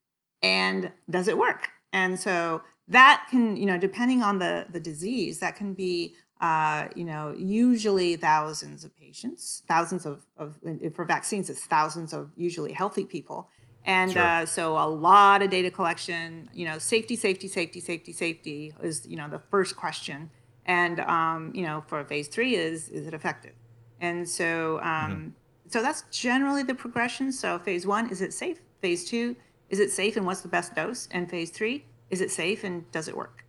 and 0.42 0.92
does 1.10 1.28
it 1.28 1.38
work? 1.38 1.70
And 1.92 2.20
so 2.20 2.62
that 2.88 3.28
can, 3.30 3.58
you 3.58 3.66
know, 3.66 3.78
depending 3.78 4.24
on 4.24 4.40
the, 4.40 4.66
the 4.72 4.80
disease, 4.80 5.40
that 5.40 5.56
can 5.56 5.74
be, 5.74 6.16
uh, 6.42 6.88
you 6.96 7.04
know, 7.04 7.36
usually 7.38 8.16
thousands 8.16 8.84
of 8.84 8.98
patients, 8.98 9.64
thousands 9.68 10.06
of, 10.06 10.26
of, 10.38 10.58
for 10.94 11.06
vaccines, 11.06 11.50
it's 11.50 11.66
thousands 11.66 12.14
of 12.14 12.32
usually 12.36 12.72
healthy 12.72 13.06
people. 13.06 13.50
And 13.86 14.12
sure. 14.12 14.22
uh, 14.22 14.46
so 14.46 14.78
a 14.78 14.88
lot 14.88 15.42
of 15.42 15.50
data 15.50 15.72
collection, 15.72 16.50
you 16.54 16.66
know, 16.66 16.78
safety, 16.78 17.16
safety, 17.16 17.48
safety, 17.48 17.80
safety, 17.80 18.14
safety 18.14 18.74
is, 18.82 19.06
you 19.08 19.18
know, 19.18 19.30
the 19.30 19.40
first 19.52 19.76
question. 19.76 20.30
And, 20.66 21.00
um, 21.02 21.52
you 21.56 21.64
know, 21.64 21.84
for 21.88 22.04
phase 22.06 22.28
three 22.28 22.56
is, 22.56 22.90
is 22.90 23.08
it 23.08 23.14
effective? 23.14 23.54
And 24.00 24.28
so, 24.28 24.80
um, 24.80 24.86
mm-hmm. 24.86 25.28
So 25.70 25.82
that's 25.82 26.04
generally 26.12 26.64
the 26.64 26.74
progression. 26.74 27.32
So 27.32 27.60
phase 27.60 27.86
one, 27.86 28.10
is 28.10 28.22
it 28.22 28.34
safe? 28.34 28.60
Phase 28.82 29.06
two, 29.06 29.36
is 29.70 29.80
it 29.80 29.92
safe 29.92 30.18
and 30.18 30.26
what's 30.26 30.42
the 30.42 30.48
best 30.48 30.76
dose? 30.76 31.08
And 31.12 31.30
phase 31.30 31.52
three, 31.52 31.86
is 32.10 32.22
it 32.22 32.32
safe 32.32 32.64
and 32.64 32.90
does 32.92 33.08
it 33.08 33.16
work? 33.16 33.46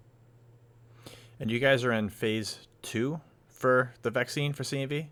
And 1.40 1.50
you 1.50 1.58
guys 1.58 1.82
are 1.84 1.92
in 1.92 2.10
phase 2.10 2.66
two 2.82 3.20
for 3.48 3.94
the 4.02 4.10
vaccine 4.10 4.52
for 4.52 4.62
CMV? 4.62 5.06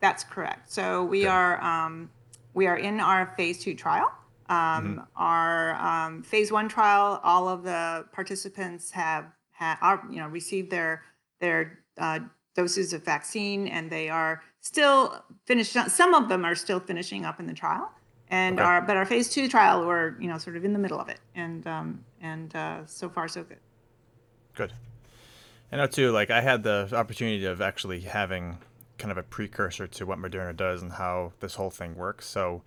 That's 0.00 0.24
correct. 0.24 0.70
So 0.70 1.04
we 1.04 1.26
are 1.26 1.62
um, 1.62 2.10
we 2.52 2.66
are 2.66 2.76
in 2.76 3.00
our 3.00 3.32
phase 3.36 3.60
two 3.60 3.74
trial. 3.74 4.10
Um, 4.48 4.56
mm-hmm. 4.56 4.98
Our 5.16 5.74
um, 5.76 6.22
phase 6.22 6.50
one 6.50 6.68
trial, 6.68 7.20
all 7.22 7.48
of 7.48 7.62
the 7.62 8.06
participants 8.12 8.90
have 8.90 9.26
had, 9.52 9.78
are, 9.80 10.04
you 10.10 10.18
know, 10.18 10.28
received 10.28 10.70
their 10.70 11.02
their 11.40 11.78
uh, 11.96 12.18
doses 12.54 12.92
of 12.92 13.04
vaccine, 13.04 13.68
and 13.68 13.88
they 13.88 14.08
are 14.08 14.42
still 14.64 15.22
finished. 15.44 15.76
Some 15.88 16.14
of 16.14 16.28
them 16.28 16.44
are 16.44 16.54
still 16.54 16.80
finishing 16.80 17.24
up 17.24 17.38
in 17.38 17.46
the 17.46 17.52
trial, 17.52 17.92
and 18.28 18.58
okay. 18.58 18.66
our 18.66 18.80
but 18.82 18.96
our 18.96 19.06
phase 19.06 19.28
two 19.28 19.48
trial, 19.48 19.86
we're 19.86 20.18
you 20.20 20.26
know 20.26 20.38
sort 20.38 20.56
of 20.56 20.64
in 20.64 20.72
the 20.72 20.78
middle 20.78 20.98
of 20.98 21.08
it, 21.08 21.20
and 21.36 21.64
um, 21.66 22.04
and 22.20 22.54
uh, 22.56 22.84
so 22.86 23.08
far 23.08 23.28
so 23.28 23.44
good. 23.44 23.58
Good. 24.54 24.72
I 25.70 25.76
know 25.76 25.86
too. 25.86 26.10
Like 26.10 26.30
I 26.30 26.40
had 26.40 26.62
the 26.62 26.88
opportunity 26.92 27.44
of 27.44 27.60
actually 27.60 28.00
having 28.00 28.58
kind 28.98 29.12
of 29.12 29.18
a 29.18 29.22
precursor 29.22 29.86
to 29.86 30.06
what 30.06 30.18
Moderna 30.18 30.56
does 30.56 30.82
and 30.82 30.92
how 30.92 31.32
this 31.40 31.56
whole 31.56 31.70
thing 31.70 31.94
works. 31.96 32.26
So 32.26 32.62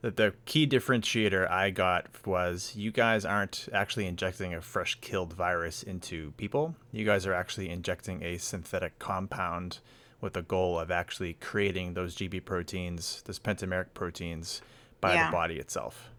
that 0.00 0.16
the 0.16 0.34
key 0.44 0.66
differentiator 0.66 1.50
I 1.50 1.70
got 1.70 2.06
was 2.24 2.74
you 2.76 2.90
guys 2.92 3.24
aren't 3.24 3.68
actually 3.72 4.06
injecting 4.06 4.54
a 4.54 4.60
fresh 4.60 4.96
killed 5.00 5.32
virus 5.32 5.82
into 5.82 6.32
people. 6.32 6.76
You 6.92 7.04
guys 7.04 7.26
are 7.26 7.34
actually 7.34 7.68
injecting 7.68 8.22
a 8.22 8.38
synthetic 8.38 8.98
compound 8.98 9.80
with 10.20 10.32
the 10.32 10.42
goal 10.42 10.78
of 10.78 10.90
actually 10.90 11.34
creating 11.34 11.94
those 11.94 12.16
GB 12.16 12.44
proteins, 12.44 13.22
those 13.26 13.38
pentameric 13.38 13.86
proteins 13.94 14.62
by 15.00 15.14
yeah. 15.14 15.26
the 15.26 15.32
body 15.32 15.56
itself. 15.56 16.10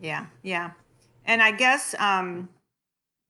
Yeah, 0.00 0.26
yeah. 0.42 0.72
And 1.24 1.42
I 1.42 1.50
guess 1.50 1.94
um, 1.98 2.48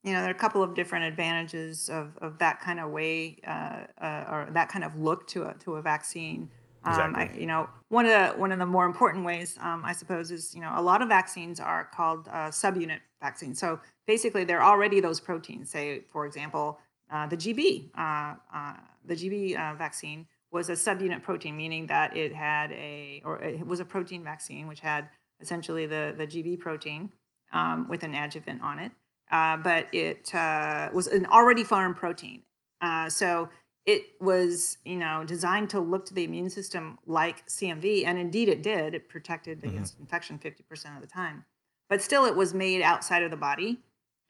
you 0.02 0.12
know 0.12 0.20
there 0.20 0.28
are 0.28 0.34
a 0.34 0.38
couple 0.38 0.62
of 0.62 0.74
different 0.74 1.06
advantages 1.06 1.88
of, 1.88 2.16
of 2.20 2.38
that 2.38 2.60
kind 2.60 2.80
of 2.80 2.90
way 2.90 3.38
uh, 3.46 3.84
uh, 4.00 4.24
or 4.30 4.48
that 4.52 4.68
kind 4.68 4.84
of 4.84 4.96
look 4.98 5.26
to 5.28 5.44
a 5.44 5.54
to 5.60 5.76
a 5.76 5.82
vaccine. 5.82 6.50
Um, 6.86 7.16
I, 7.16 7.30
you 7.34 7.46
know, 7.46 7.70
one 7.88 8.04
of 8.04 8.10
the 8.10 8.38
one 8.38 8.52
of 8.52 8.58
the 8.58 8.66
more 8.66 8.84
important 8.84 9.24
ways, 9.24 9.58
um, 9.62 9.82
I 9.86 9.92
suppose, 9.92 10.30
is 10.30 10.54
you 10.54 10.60
know 10.60 10.72
a 10.76 10.82
lot 10.82 11.00
of 11.00 11.08
vaccines 11.08 11.58
are 11.58 11.88
called 11.94 12.28
uh, 12.28 12.48
subunit 12.48 12.98
vaccines. 13.22 13.58
So 13.58 13.80
basically, 14.06 14.44
they're 14.44 14.62
already 14.62 15.00
those 15.00 15.18
proteins. 15.18 15.70
Say, 15.70 16.02
for 16.12 16.26
example, 16.26 16.78
uh, 17.10 17.26
the 17.26 17.38
GB, 17.38 17.88
uh, 17.96 18.34
uh 18.54 18.74
the 19.06 19.14
GB 19.14 19.56
uh, 19.56 19.74
vaccine 19.76 20.26
was 20.50 20.68
a 20.68 20.72
subunit 20.72 21.22
protein, 21.22 21.56
meaning 21.56 21.86
that 21.88 22.16
it 22.16 22.34
had 22.34 22.70
a 22.72 23.22
or 23.24 23.42
it 23.42 23.66
was 23.66 23.80
a 23.80 23.84
protein 23.84 24.22
vaccine 24.22 24.66
which 24.66 24.80
had 24.80 25.08
essentially 25.40 25.86
the 25.86 26.14
the 26.16 26.26
GB 26.26 26.60
protein 26.60 27.10
um, 27.52 27.88
with 27.88 28.02
an 28.02 28.14
adjuvant 28.14 28.62
on 28.62 28.78
it, 28.78 28.92
uh, 29.30 29.56
but 29.56 29.86
it 29.92 30.30
was 30.94 31.06
an 31.06 31.26
already 31.26 31.64
foreign 31.64 31.94
protein. 31.94 32.42
so 33.08 33.48
it 33.86 34.02
was 34.20 34.78
you 34.84 34.96
know 34.96 35.24
designed 35.26 35.70
to 35.70 35.80
look 35.80 36.06
to 36.06 36.14
the 36.14 36.24
immune 36.24 36.50
system 36.50 36.98
like 37.06 37.46
CMV, 37.46 38.06
and 38.06 38.18
indeed 38.18 38.48
it 38.48 38.62
did. 38.62 38.94
It 38.94 39.08
protected 39.08 39.58
mm-hmm. 39.58 39.70
against 39.70 39.98
infection 39.98 40.38
50% 40.38 40.96
of 40.96 41.02
the 41.02 41.06
time, 41.08 41.44
but 41.88 42.00
still 42.00 42.24
it 42.24 42.34
was 42.34 42.54
made 42.54 42.82
outside 42.82 43.22
of 43.22 43.30
the 43.30 43.36
body. 43.36 43.80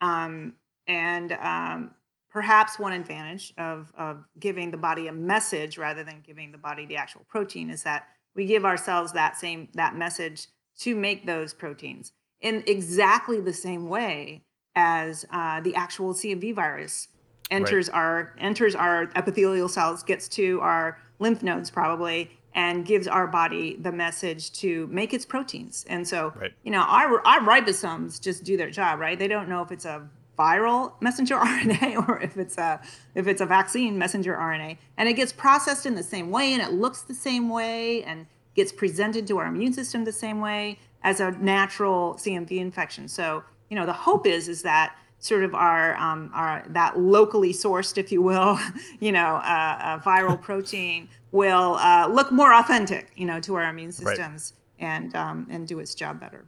Um, 0.00 0.54
and 0.86 1.32
um, 1.32 1.90
perhaps 2.34 2.80
one 2.80 2.92
advantage 2.92 3.54
of, 3.58 3.92
of 3.96 4.24
giving 4.40 4.72
the 4.72 4.76
body 4.76 5.06
a 5.06 5.12
message 5.12 5.78
rather 5.78 6.02
than 6.02 6.20
giving 6.26 6.50
the 6.50 6.58
body 6.58 6.84
the 6.84 6.96
actual 6.96 7.24
protein 7.28 7.70
is 7.70 7.84
that 7.84 8.08
we 8.34 8.44
give 8.44 8.64
ourselves 8.64 9.12
that 9.12 9.36
same 9.36 9.68
that 9.74 9.94
message 9.94 10.48
to 10.76 10.96
make 10.96 11.24
those 11.24 11.54
proteins 11.54 12.12
in 12.40 12.64
exactly 12.66 13.40
the 13.40 13.52
same 13.52 13.88
way 13.88 14.42
as 14.74 15.24
uh, 15.30 15.60
the 15.60 15.76
actual 15.76 16.12
CMV 16.12 16.52
virus 16.52 17.06
enters 17.52 17.88
right. 17.88 17.96
our 17.96 18.34
enters 18.38 18.74
our 18.74 19.08
epithelial 19.14 19.68
cells, 19.68 20.02
gets 20.02 20.28
to 20.30 20.60
our 20.60 20.98
lymph 21.20 21.44
nodes 21.44 21.70
probably, 21.70 22.36
and 22.56 22.84
gives 22.84 23.06
our 23.06 23.28
body 23.28 23.76
the 23.80 23.92
message 23.92 24.50
to 24.54 24.88
make 24.88 25.14
its 25.14 25.24
proteins. 25.24 25.86
And 25.88 26.06
so, 26.06 26.32
right. 26.34 26.52
you 26.64 26.72
know, 26.72 26.80
our 26.80 27.24
our 27.24 27.38
ribosomes 27.38 28.20
just 28.20 28.42
do 28.42 28.56
their 28.56 28.70
job, 28.70 28.98
right? 28.98 29.16
They 29.16 29.28
don't 29.28 29.48
know 29.48 29.62
if 29.62 29.70
it's 29.70 29.84
a 29.84 30.08
viral 30.38 30.92
messenger 31.00 31.36
RNA 31.38 32.08
or 32.08 32.20
if 32.20 32.36
it's 32.36 32.58
a 32.58 32.80
if 33.14 33.26
it's 33.26 33.40
a 33.40 33.46
vaccine 33.46 33.98
messenger 33.98 34.34
RNA, 34.34 34.78
and 34.96 35.08
it 35.08 35.14
gets 35.14 35.32
processed 35.32 35.86
in 35.86 35.94
the 35.94 36.02
same 36.02 36.30
way, 36.30 36.52
and 36.52 36.62
it 36.62 36.72
looks 36.72 37.02
the 37.02 37.14
same 37.14 37.48
way, 37.48 38.02
and 38.04 38.26
gets 38.54 38.72
presented 38.72 39.26
to 39.26 39.38
our 39.38 39.46
immune 39.46 39.72
system 39.72 40.04
the 40.04 40.12
same 40.12 40.40
way 40.40 40.78
as 41.02 41.20
a 41.20 41.32
natural 41.32 42.14
CMV 42.14 42.52
infection. 42.58 43.08
So, 43.08 43.44
you 43.68 43.76
know, 43.76 43.86
the 43.86 43.92
hope 43.92 44.26
is 44.26 44.48
is 44.48 44.62
that 44.62 44.96
sort 45.18 45.42
of 45.42 45.54
our, 45.54 45.96
um, 45.96 46.30
our 46.34 46.64
that 46.68 46.98
locally 46.98 47.52
sourced, 47.52 47.96
if 47.96 48.12
you 48.12 48.22
will, 48.22 48.58
you 49.00 49.12
know, 49.12 49.36
uh, 49.36 49.98
viral 50.00 50.40
protein 50.40 51.08
will 51.32 51.74
uh, 51.76 52.06
look 52.08 52.30
more 52.30 52.54
authentic, 52.54 53.10
you 53.16 53.26
know, 53.26 53.40
to 53.40 53.54
our 53.54 53.68
immune 53.68 53.92
systems 53.92 54.52
right. 54.80 54.86
and 54.86 55.16
um, 55.16 55.46
and 55.50 55.66
do 55.66 55.78
its 55.78 55.94
job 55.94 56.20
better. 56.20 56.44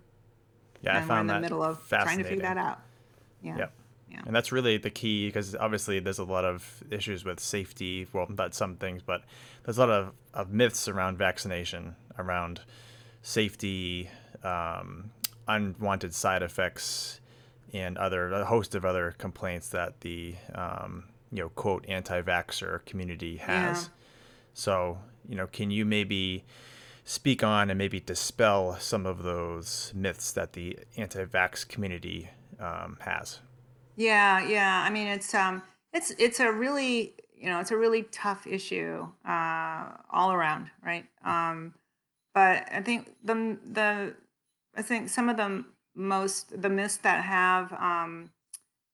Yeah, 0.83 0.90
and 0.90 0.99
I 0.99 1.01
found 1.01 1.29
we're 1.29 1.37
in 1.37 1.42
the 1.42 1.46
middle 1.46 1.62
of 1.62 1.87
trying 1.88 2.18
to 2.18 2.25
figure 2.25 2.42
that 2.42 2.57
out. 2.57 2.81
Yeah. 3.42 3.59
Yep. 3.59 3.72
Yeah. 4.11 4.22
And 4.25 4.35
that's 4.35 4.53
really 4.53 4.79
the 4.79 4.90
key 4.90 5.27
because 5.27 5.55
obviously 5.57 5.99
there's 5.99 6.18
a 6.18 6.25
lot 6.25 6.44
of 6.44 6.83
issues 6.90 7.25
with 7.25 7.40
safety. 7.40 8.07
Well, 8.12 8.27
not 8.29 8.55
some 8.55 8.77
things, 8.77 9.03
but 9.03 9.22
there's 9.64 9.79
a 9.79 9.81
lot 9.81 9.90
of, 9.90 10.12
of 10.33 10.51
myths 10.51 10.87
around 10.88 11.18
vaccination, 11.18 11.96
around 12.18 12.61
safety, 13.22 14.09
um, 14.44 15.11
unwanted 15.49 16.14
side 16.14 16.42
effects, 16.42 17.20
and 17.72 17.99
other 17.99 18.33
a 18.33 18.44
host 18.44 18.75
of 18.75 18.85
other 18.85 19.14
complaints 19.18 19.68
that 19.70 20.01
the 20.01 20.37
um, 20.55 21.05
you 21.33 21.42
know 21.42 21.49
quote 21.51 21.85
anti-vaxxer 21.88 22.85
community 22.85 23.37
has. 23.37 23.83
Yeah. 23.83 23.88
So 24.55 24.99
you 25.29 25.35
know, 25.35 25.46
can 25.46 25.70
you 25.70 25.85
maybe 25.85 26.44
speak 27.05 27.42
on 27.42 27.70
and 27.70 27.79
maybe 27.79 28.01
dispel 28.01 28.77
some 28.81 29.07
of 29.07 29.22
those 29.22 29.92
myths 29.94 30.33
that 30.33 30.53
the 30.55 30.79
anti-vax 30.96 31.66
community 31.66 32.31
um, 32.61 32.99
has? 33.01 33.40
Yeah, 33.97 34.47
yeah. 34.47 34.85
I 34.87 34.90
mean, 34.90 35.07
it's 35.07 35.35
um, 35.35 35.62
it's 35.92 36.11
it's 36.19 36.40
a 36.40 36.53
really 36.53 37.14
you 37.37 37.49
know 37.49 37.61
it's 37.61 37.71
a 37.71 37.77
really 37.77 38.05
tough 38.05 38.47
issue 38.47 39.07
uh, 39.27 39.88
all 40.11 40.33
around, 40.33 40.71
right? 40.85 41.07
Um, 41.25 41.75
but 42.35 42.69
I 42.71 42.83
think 42.83 43.14
the 43.25 43.59
the 43.73 44.14
I 44.77 44.83
think 44.83 45.09
some 45.09 45.29
of 45.29 45.37
the 45.37 45.64
most 45.95 46.61
the 46.61 46.69
myths 46.69 46.99
that 46.99 47.25
have 47.25 47.73
um, 47.73 48.31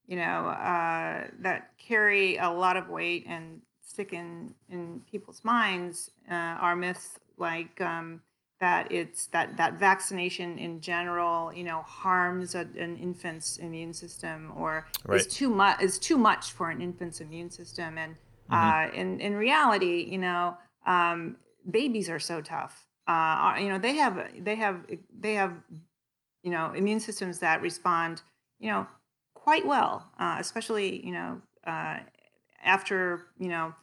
you 0.07 0.17
know 0.17 0.47
uh, 0.49 1.27
that 1.41 1.71
carry 1.79 2.37
a 2.37 2.51
lot 2.51 2.77
of 2.77 2.89
weight 2.89 3.25
and 3.27 3.61
stick 3.85 4.13
in 4.13 4.55
in 4.71 5.03
people's 5.11 5.45
minds 5.45 6.11
uh, 6.31 6.35
are 6.35 6.77
myths 6.77 7.19
like 7.37 7.81
um, 7.81 8.21
that 8.63 8.91
it's 8.91 9.27
that 9.27 9.57
that 9.59 9.75
vaccination 9.75 10.59
in 10.59 10.81
general 10.81 11.53
you 11.53 11.65
know 11.65 11.83
harms 11.83 12.55
a, 12.55 12.61
an 12.79 12.97
infant's 12.97 13.59
immune 13.59 13.93
system 13.93 14.53
or 14.57 14.87
right. 15.05 15.21
is 15.21 15.27
too 15.27 15.51
much 15.51 15.83
is 15.83 15.99
too 15.99 16.17
much 16.17 16.53
for 16.53 16.71
an 16.71 16.81
infant's 16.81 17.21
immune 17.21 17.51
system 17.51 17.99
and 17.99 18.15
mm-hmm. 18.51 18.55
uh, 18.55 19.01
in 19.01 19.21
in 19.21 19.35
reality 19.35 20.09
you 20.11 20.19
know 20.19 20.57
um, 20.87 21.37
babies 21.71 22.09
are 22.09 22.21
so 22.21 22.41
tough 22.41 22.87
uh, 23.07 23.55
you 23.59 23.69
know 23.69 23.79
they 23.79 23.95
have 23.95 24.15
they 24.39 24.55
have 24.55 24.77
they 25.21 25.35
have 25.35 25.53
you 26.43 26.51
know, 26.51 26.73
immune 26.73 27.01
systems 27.01 27.39
that 27.39 27.63
respond, 27.63 28.23
you 28.59 28.71
know, 28.71 28.87
quite 29.35 29.67
well, 29.67 30.11
uh, 30.19 30.37
especially, 30.39 31.05
you 31.05 31.13
know, 31.13 31.41
uh, 31.67 31.99
after, 32.65 33.27
you 33.39 33.49
know, 33.49 33.75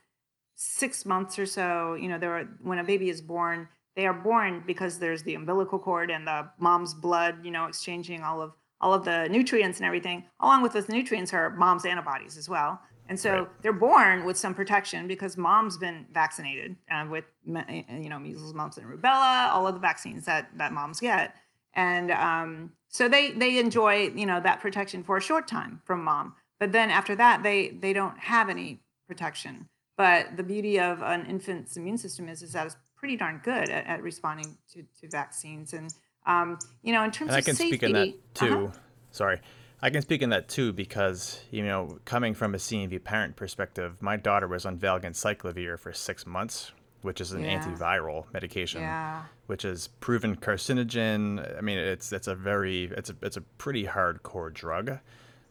six 0.55 1.05
months 1.05 1.39
or 1.39 1.45
so, 1.45 1.93
you 1.93 2.09
know, 2.09 2.19
there 2.19 2.37
are, 2.37 2.43
when 2.61 2.79
a 2.79 2.83
baby 2.83 3.09
is 3.09 3.21
born, 3.21 3.67
they 3.99 4.05
are 4.05 4.13
born 4.13 4.63
because 4.65 4.97
there's 4.97 5.23
the 5.23 5.35
umbilical 5.35 5.77
cord 5.77 6.09
and 6.09 6.25
the 6.25 6.49
mom's 6.57 6.93
blood, 6.93 7.43
you 7.43 7.51
know, 7.51 7.65
exchanging 7.65 8.23
all 8.23 8.41
of 8.41 8.53
all 8.79 8.93
of 8.93 9.03
the 9.03 9.27
nutrients 9.27 9.77
and 9.79 9.85
everything. 9.85 10.23
Along 10.39 10.61
with 10.61 10.71
those 10.71 10.87
nutrients 10.87 11.33
are 11.33 11.49
mom's 11.49 11.85
antibodies 11.85 12.37
as 12.37 12.47
well. 12.47 12.79
And 13.09 13.19
so 13.19 13.31
right. 13.31 13.61
they're 13.61 13.73
born 13.73 14.23
with 14.23 14.37
some 14.37 14.53
protection 14.53 15.05
because 15.05 15.35
mom's 15.35 15.77
been 15.77 16.05
vaccinated 16.13 16.77
uh, 16.89 17.07
with, 17.11 17.25
you 17.45 18.07
know, 18.07 18.19
measles, 18.19 18.53
mumps, 18.53 18.77
and 18.77 18.87
rubella, 18.87 19.49
all 19.49 19.67
of 19.67 19.73
the 19.73 19.81
vaccines 19.81 20.23
that 20.23 20.47
that 20.57 20.71
moms 20.71 21.01
get, 21.01 21.35
and 21.73 22.09
um, 22.11 22.71
so 22.87 23.09
they 23.09 23.31
they 23.31 23.59
enjoy, 23.59 24.11
you 24.15 24.25
know, 24.25 24.39
that 24.39 24.61
protection 24.61 25.03
for 25.03 25.17
a 25.17 25.21
short 25.21 25.45
time 25.45 25.81
from 25.83 26.05
mom. 26.05 26.35
But 26.57 26.71
then 26.71 26.89
after 26.89 27.17
that, 27.17 27.43
they 27.43 27.71
they 27.71 27.91
don't 27.91 28.17
have 28.17 28.47
any 28.47 28.79
protection. 29.09 29.67
But 29.97 30.37
the 30.37 30.43
beauty 30.43 30.79
of 30.79 31.01
an 31.01 31.25
infant's 31.25 31.75
immune 31.75 31.97
system 31.97 32.29
is 32.29 32.41
is 32.41 32.53
that 32.53 32.67
it's 32.67 32.77
pretty 32.99 33.15
darn 33.15 33.41
good 33.43 33.69
at, 33.69 33.87
at 33.87 34.03
responding 34.03 34.57
to, 34.73 34.83
to 35.01 35.09
vaccines. 35.09 35.73
And 35.73 35.93
um, 36.25 36.59
you 36.83 36.93
know, 36.93 37.03
in 37.03 37.11
terms 37.11 37.31
and 37.31 37.37
of 37.37 37.37
I 37.37 37.41
can 37.41 37.55
safety, 37.55 37.77
speak 37.77 37.83
in 37.83 37.93
that 37.93 38.35
too. 38.35 38.65
Uh-huh. 38.65 38.79
Sorry. 39.11 39.39
I 39.81 39.89
can 39.89 40.01
speak 40.01 40.21
in 40.21 40.29
that 40.31 40.49
too 40.49 40.73
because, 40.73 41.39
you 41.51 41.63
know, 41.63 41.99
coming 42.03 42.33
from 42.33 42.53
a 42.53 42.57
CMV 42.57 43.01
parent 43.03 43.37
perspective, 43.37 43.95
my 44.01 44.17
daughter 44.17 44.47
was 44.47 44.65
on 44.65 44.77
valganciclovir 44.77 45.79
for 45.79 45.93
six 45.93 46.27
months, 46.27 46.73
which 47.01 47.21
is 47.21 47.31
an 47.31 47.45
yeah. 47.45 47.63
antiviral 47.63 48.25
medication, 48.33 48.81
yeah. 48.81 49.23
which 49.47 49.63
is 49.63 49.87
proven 50.01 50.35
carcinogen. 50.35 51.57
I 51.57 51.61
mean, 51.61 51.77
it's 51.77 52.11
it's 52.11 52.27
a 52.27 52.35
very 52.35 52.91
it's 52.97 53.09
a 53.09 53.15
it's 53.21 53.37
a 53.37 53.41
pretty 53.41 53.85
hardcore 53.85 54.53
drug. 54.53 54.99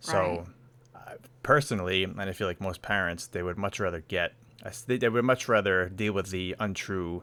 So, 0.01 0.19
right. 0.19 0.45
uh, 0.95 1.15
personally, 1.43 2.05
and 2.05 2.21
I 2.21 2.33
feel 2.33 2.47
like 2.47 2.61
most 2.61 2.83
parents, 2.83 3.29
they 3.29 3.43
would 3.43 3.57
much 3.57 3.81
rather 3.81 4.03
get 4.03 4.35
they, 4.87 4.99
they 4.99 5.09
would 5.09 5.25
much 5.25 5.49
rather 5.49 5.89
deal 5.89 6.13
with 6.13 6.31
the 6.31 6.55
untrue 6.59 7.23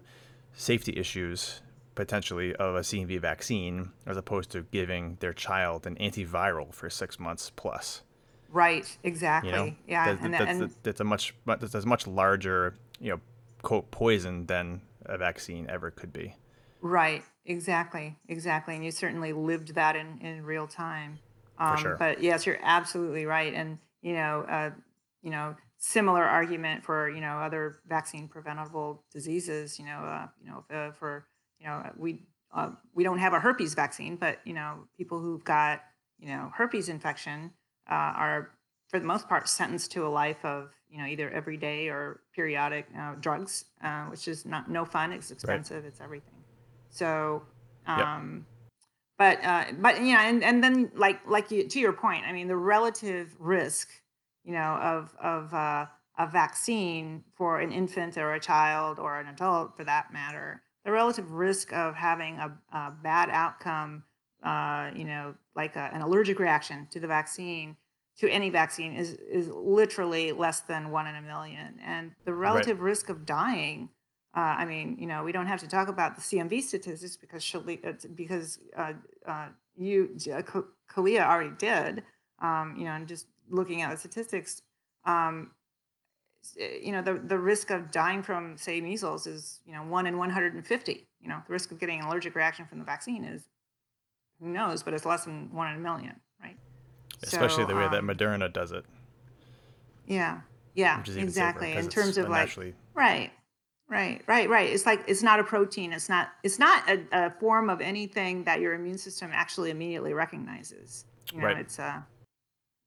safety 0.53 0.93
issues 0.97 1.61
potentially 1.95 2.53
of 2.55 2.75
a 2.75 2.81
CMV 2.81 3.19
vaccine 3.19 3.91
as 4.05 4.17
opposed 4.17 4.51
to 4.51 4.61
giving 4.71 5.17
their 5.21 5.33
child 5.33 5.87
an 5.87 5.95
antiviral 5.95 6.73
for 6.73 6.89
six 6.89 7.19
months 7.19 7.51
plus. 7.55 8.03
Right. 8.49 8.97
Exactly. 9.03 9.51
You 9.51 9.55
know? 9.55 9.75
Yeah. 9.87 10.13
That, 10.13 10.23
and, 10.23 10.33
that's, 10.33 10.51
and, 10.51 10.75
that's 10.83 10.99
a 10.99 11.03
much 11.03 11.33
that's 11.45 11.73
a 11.73 11.85
much 11.85 12.07
larger 12.07 12.75
you 12.99 13.11
know 13.11 13.19
quote 13.61 13.89
poison 13.91 14.45
than 14.45 14.81
a 15.05 15.17
vaccine 15.17 15.67
ever 15.69 15.91
could 15.91 16.13
be. 16.13 16.35
Right. 16.81 17.23
Exactly. 17.45 18.15
Exactly. 18.27 18.75
And 18.75 18.85
you 18.85 18.91
certainly 18.91 19.33
lived 19.33 19.75
that 19.75 19.95
in 19.95 20.19
in 20.19 20.43
real 20.43 20.67
time. 20.67 21.19
Um, 21.57 21.75
for 21.75 21.81
sure. 21.81 21.95
But 21.97 22.21
yes, 22.21 22.45
you're 22.45 22.59
absolutely 22.61 23.25
right. 23.25 23.53
And 23.53 23.77
you 24.01 24.13
know, 24.13 24.45
uh, 24.47 24.71
you 25.21 25.31
know, 25.31 25.55
similar 25.85 26.23
argument 26.23 26.83
for 26.83 27.09
you 27.09 27.21
know 27.21 27.37
other 27.37 27.77
vaccine 27.87 28.27
preventable 28.27 29.03
diseases. 29.11 29.77
You 29.77 29.85
know, 29.85 29.99
uh, 29.99 30.27
you 30.41 30.49
know, 30.49 30.75
uh, 30.75 30.91
for 30.91 31.27
you 31.59 31.67
know, 31.67 31.83
we 31.95 32.23
uh, 32.53 32.71
we 32.93 33.03
don't 33.03 33.19
have 33.19 33.33
a 33.33 33.39
herpes 33.39 33.73
vaccine, 33.75 34.15
but 34.15 34.39
you 34.45 34.53
know, 34.53 34.87
people 34.97 35.19
who've 35.19 35.43
got 35.43 35.81
you 36.17 36.27
know 36.27 36.51
herpes 36.55 36.89
infection 36.89 37.51
uh, 37.89 38.13
are 38.17 38.51
for 38.87 38.99
the 38.99 39.05
most 39.05 39.29
part 39.29 39.47
sentenced 39.47 39.91
to 39.91 40.07
a 40.07 40.09
life 40.09 40.43
of 40.43 40.71
you 40.89 40.97
know 40.97 41.05
either 41.05 41.29
everyday 41.29 41.87
or 41.87 42.21
periodic 42.33 42.87
uh, 42.99 43.13
drugs, 43.19 43.65
uh, 43.83 44.05
which 44.05 44.27
is 44.27 44.45
not 44.45 44.69
no 44.69 44.85
fun. 44.85 45.11
It's 45.11 45.29
expensive. 45.29 45.83
Right. 45.83 45.91
It's 45.91 46.01
everything. 46.01 46.43
So. 46.89 47.43
Um, 47.87 48.45
yep. 48.47 48.51
But 49.17 49.45
uh, 49.45 49.65
but 49.79 50.01
you 50.01 50.13
know, 50.13 50.19
and, 50.19 50.43
and 50.43 50.61
then 50.61 50.91
like 50.93 51.25
like 51.25 51.49
you, 51.49 51.65
to 51.69 51.79
your 51.79 51.93
point, 51.93 52.25
I 52.25 52.33
mean, 52.33 52.49
the 52.49 52.57
relative 52.57 53.33
risk, 53.39 53.87
you 54.45 54.53
know, 54.53 54.77
of 54.81 55.15
of 55.21 55.53
uh, 55.53 55.85
a 56.17 56.27
vaccine 56.27 57.23
for 57.35 57.59
an 57.59 57.71
infant 57.71 58.17
or 58.17 58.33
a 58.33 58.39
child 58.39 58.99
or 58.99 59.19
an 59.19 59.27
adult, 59.27 59.75
for 59.75 59.83
that 59.83 60.13
matter, 60.13 60.61
the 60.85 60.91
relative 60.91 61.31
risk 61.31 61.73
of 61.73 61.95
having 61.95 62.37
a, 62.37 62.51
a 62.71 62.93
bad 63.03 63.29
outcome, 63.29 64.03
uh, 64.43 64.91
you 64.95 65.03
know, 65.03 65.35
like 65.55 65.75
a, 65.75 65.89
an 65.93 66.01
allergic 66.01 66.39
reaction 66.39 66.87
to 66.91 66.99
the 66.99 67.07
vaccine, 67.07 67.75
to 68.19 68.29
any 68.29 68.49
vaccine, 68.49 68.93
is 68.93 69.13
is 69.13 69.49
literally 69.49 70.31
less 70.31 70.61
than 70.61 70.91
one 70.91 71.07
in 71.07 71.15
a 71.15 71.21
million. 71.21 71.79
And 71.83 72.11
the 72.23 72.33
relative 72.33 72.79
right. 72.79 72.89
risk 72.89 73.09
of 73.09 73.25
dying, 73.25 73.89
uh, 74.37 74.55
I 74.59 74.65
mean, 74.65 74.97
you 74.99 75.07
know, 75.07 75.23
we 75.23 75.31
don't 75.31 75.47
have 75.47 75.61
to 75.61 75.67
talk 75.67 75.87
about 75.87 76.15
the 76.15 76.21
CMV 76.21 76.61
statistics 76.61 77.17
because 77.17 77.43
Shali, 77.43 78.15
because 78.15 78.59
uh, 78.77 78.93
uh 79.27 79.47
you, 79.75 80.11
Kalia 80.89 81.25
already 81.25 81.55
did. 81.57 82.03
Um, 82.39 82.75
you 82.77 82.83
know, 82.83 82.91
and 82.91 83.07
just 83.07 83.27
looking 83.49 83.81
at 83.81 83.91
the 83.91 83.97
statistics, 83.97 84.61
um, 85.05 85.51
Eh, 86.59 86.79
you 86.83 86.91
know 86.91 87.01
the 87.01 87.13
the 87.13 87.37
risk 87.37 87.71
of 87.71 87.91
dying 87.91 88.21
from 88.21 88.57
say 88.57 88.79
measles 88.81 89.27
is 89.27 89.59
you 89.65 89.73
know 89.73 89.83
one 89.83 90.05
in 90.05 90.17
150 90.17 91.07
you 91.21 91.29
know 91.29 91.41
the 91.47 91.53
risk 91.53 91.71
of 91.71 91.79
getting 91.79 91.99
an 91.99 92.05
allergic 92.05 92.35
reaction 92.35 92.65
from 92.65 92.79
the 92.79 92.85
vaccine 92.85 93.23
is 93.23 93.43
who 94.39 94.49
knows 94.49 94.83
but 94.83 94.93
it's 94.93 95.05
less 95.05 95.25
than 95.25 95.49
one 95.53 95.69
in 95.71 95.77
a 95.77 95.79
million 95.79 96.15
right? 96.41 96.57
Especially 97.23 97.63
so, 97.63 97.67
the 97.67 97.75
way 97.75 97.85
um, 97.85 97.91
that 97.91 98.03
moderna 98.03 98.51
does 98.51 98.71
it. 98.71 98.85
Yeah 100.05 100.41
yeah 100.75 101.01
exactly 101.15 101.73
in 101.73 101.87
terms 101.87 102.17
of 102.17 102.29
like 102.29 102.55
right 102.93 103.31
right 103.87 104.21
right 104.27 104.49
right. 104.49 104.69
It's 104.69 104.85
like 104.85 105.03
it's 105.07 105.23
not 105.23 105.39
a 105.39 105.43
protein 105.43 105.93
it's 105.93 106.09
not 106.09 106.29
it's 106.43 106.59
not 106.59 106.87
a, 106.89 106.99
a 107.11 107.31
form 107.39 107.69
of 107.69 107.81
anything 107.81 108.43
that 108.43 108.59
your 108.59 108.73
immune 108.73 108.97
system 108.97 109.31
actually 109.33 109.71
immediately 109.71 110.13
recognizes. 110.13 111.05
You 111.31 111.39
know 111.39 111.47
right. 111.47 111.57
it's 111.57 111.79
a 111.79 112.05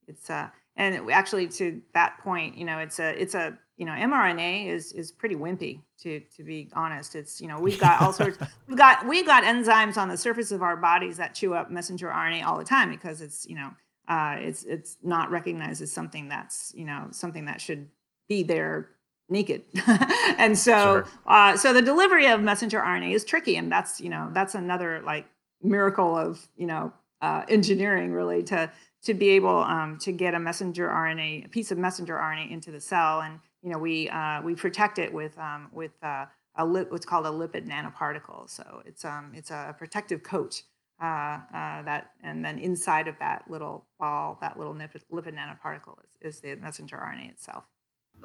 it's 0.09 0.29
a 0.29 0.51
and 0.75 1.11
actually 1.11 1.47
to 1.47 1.81
that 1.93 2.17
point 2.19 2.57
you 2.57 2.65
know 2.65 2.79
it's 2.79 2.99
a 2.99 3.21
it's 3.21 3.35
a 3.35 3.57
you 3.77 3.85
know 3.85 3.91
mrna 3.91 4.67
is 4.67 4.91
is 4.93 5.11
pretty 5.11 5.35
wimpy 5.35 5.81
to 5.99 6.19
to 6.35 6.43
be 6.43 6.69
honest 6.73 7.15
it's 7.15 7.39
you 7.39 7.47
know 7.47 7.59
we've 7.59 7.79
got 7.79 8.01
all 8.01 8.13
sorts 8.13 8.37
we've 8.67 8.77
got 8.77 9.07
we've 9.07 9.25
got 9.25 9.43
enzymes 9.43 9.97
on 9.97 10.09
the 10.09 10.17
surface 10.17 10.51
of 10.51 10.61
our 10.61 10.75
bodies 10.75 11.17
that 11.17 11.35
chew 11.35 11.53
up 11.53 11.69
messenger 11.69 12.07
rna 12.07 12.43
all 12.43 12.57
the 12.57 12.65
time 12.65 12.89
because 12.89 13.21
it's 13.21 13.45
you 13.47 13.55
know 13.55 13.69
uh, 14.07 14.37
it's 14.39 14.63
it's 14.63 14.97
not 15.03 15.29
recognized 15.29 15.83
as 15.83 15.91
something 15.91 16.29
that's 16.29 16.73
you 16.75 16.83
know 16.83 17.07
something 17.11 17.45
that 17.45 17.61
should 17.61 17.87
be 18.27 18.41
there 18.41 18.89
naked 19.29 19.61
and 20.39 20.57
so 20.57 20.71
sure. 20.71 21.07
uh, 21.27 21.55
so 21.55 21.71
the 21.73 21.81
delivery 21.81 22.25
of 22.25 22.41
messenger 22.41 22.79
rna 22.79 23.13
is 23.13 23.23
tricky 23.23 23.55
and 23.55 23.71
that's 23.71 24.01
you 24.01 24.09
know 24.09 24.29
that's 24.33 24.55
another 24.55 25.01
like 25.05 25.27
miracle 25.61 26.17
of 26.17 26.47
you 26.57 26.65
know 26.65 26.91
uh, 27.21 27.43
engineering 27.49 28.11
really 28.11 28.41
to 28.41 28.71
to 29.03 29.13
be 29.13 29.29
able 29.29 29.59
um, 29.59 29.97
to 29.99 30.11
get 30.11 30.33
a 30.33 30.39
messenger 30.39 30.87
RNA, 30.87 31.45
a 31.45 31.49
piece 31.49 31.71
of 31.71 31.77
messenger 31.77 32.15
RNA 32.15 32.51
into 32.51 32.71
the 32.71 32.81
cell, 32.81 33.21
and 33.21 33.39
you 33.61 33.71
know 33.71 33.77
we 33.77 34.09
uh, 34.09 34.41
we 34.41 34.55
protect 34.55 34.99
it 34.99 35.13
with 35.13 35.37
um, 35.37 35.69
with 35.71 35.91
uh, 36.03 36.25
a 36.55 36.65
lip, 36.65 36.91
what's 36.91 37.05
called 37.05 37.25
a 37.25 37.29
lipid 37.29 37.67
nanoparticle. 37.67 38.49
So 38.49 38.81
it's 38.85 39.05
um 39.05 39.31
it's 39.33 39.51
a 39.51 39.75
protective 39.77 40.23
coat 40.23 40.61
uh, 41.01 41.39
uh 41.53 41.81
that, 41.83 42.11
and 42.23 42.43
then 42.43 42.59
inside 42.59 43.07
of 43.07 43.15
that 43.19 43.45
little 43.49 43.85
ball, 43.99 44.37
that 44.41 44.57
little 44.57 44.73
lipid, 44.73 45.01
lipid 45.11 45.35
nanoparticle 45.35 45.95
is, 46.03 46.35
is 46.35 46.41
the 46.41 46.55
messenger 46.55 46.97
RNA 46.97 47.31
itself. 47.31 47.63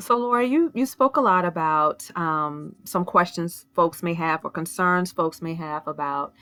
So, 0.01 0.17
Laura, 0.19 0.45
you, 0.45 0.73
you 0.75 0.87
spoke 0.87 1.17
a 1.17 1.21
lot 1.21 1.45
about 1.45 2.11
um, 2.17 2.75
some 2.85 3.05
questions 3.05 3.67
folks 3.75 4.03
may 4.03 4.15
have 4.15 4.45
or 4.45 4.51
concerns 4.51 5.13
folks 5.13 5.41
may 5.41 5.55
have 5.55 5.87
about 5.87 6.33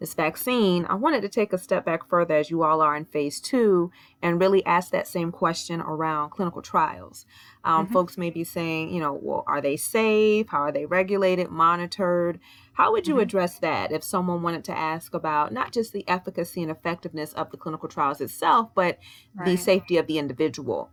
this 0.00 0.14
vaccine, 0.14 0.86
I 0.88 0.94
wanted 0.94 1.20
to 1.22 1.28
take 1.28 1.52
a 1.52 1.58
step 1.58 1.84
back 1.84 2.08
further 2.08 2.34
as 2.34 2.50
you 2.50 2.62
all 2.62 2.80
are 2.80 2.96
in 2.96 3.04
phase 3.04 3.38
two 3.38 3.92
and 4.22 4.40
really 4.40 4.64
ask 4.64 4.90
that 4.92 5.06
same 5.06 5.30
question 5.30 5.82
around 5.82 6.30
clinical 6.30 6.62
trials. 6.62 7.26
Um, 7.64 7.84
mm-hmm. 7.84 7.92
Folks 7.92 8.16
may 8.16 8.30
be 8.30 8.42
saying, 8.42 8.92
you 8.94 8.98
know, 8.98 9.12
well, 9.12 9.44
are 9.46 9.60
they 9.60 9.76
safe? 9.76 10.48
How 10.48 10.60
are 10.62 10.72
they 10.72 10.86
regulated, 10.86 11.50
monitored? 11.50 12.40
How 12.72 12.92
would 12.92 13.06
you 13.06 13.14
mm-hmm. 13.14 13.22
address 13.24 13.58
that 13.58 13.92
if 13.92 14.02
someone 14.02 14.42
wanted 14.42 14.64
to 14.64 14.76
ask 14.76 15.12
about 15.12 15.52
not 15.52 15.70
just 15.70 15.92
the 15.92 16.08
efficacy 16.08 16.62
and 16.62 16.70
effectiveness 16.70 17.34
of 17.34 17.50
the 17.50 17.58
clinical 17.58 17.88
trials 17.88 18.22
itself, 18.22 18.70
but 18.74 18.98
right. 19.34 19.44
the 19.44 19.56
safety 19.56 19.98
of 19.98 20.06
the 20.06 20.18
individual? 20.18 20.90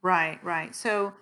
Right, 0.00 0.38
right. 0.44 0.74
So, 0.76 1.12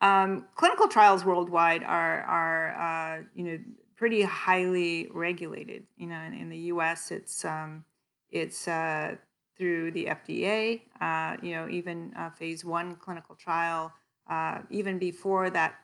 um, 0.00 0.46
clinical 0.54 0.88
trials 0.88 1.24
worldwide 1.24 1.82
are 1.82 2.22
are 2.22 3.18
uh, 3.18 3.22
you 3.34 3.44
know 3.44 3.58
pretty 3.98 4.22
highly 4.22 5.08
regulated. 5.12 5.82
You 5.96 6.06
know, 6.06 6.20
in, 6.20 6.32
in 6.32 6.48
the 6.48 6.58
U.S., 6.72 7.10
it's 7.10 7.44
um, 7.44 7.84
it's 8.30 8.68
uh, 8.68 9.16
through 9.58 9.90
the 9.90 10.06
FDA. 10.06 10.82
Uh, 11.00 11.36
you 11.42 11.52
know, 11.52 11.68
even 11.68 12.14
uh, 12.16 12.30
phase 12.30 12.64
one 12.64 12.94
clinical 12.96 13.34
trial, 13.34 13.92
uh, 14.30 14.60
even 14.70 14.98
before 14.98 15.50
that 15.50 15.74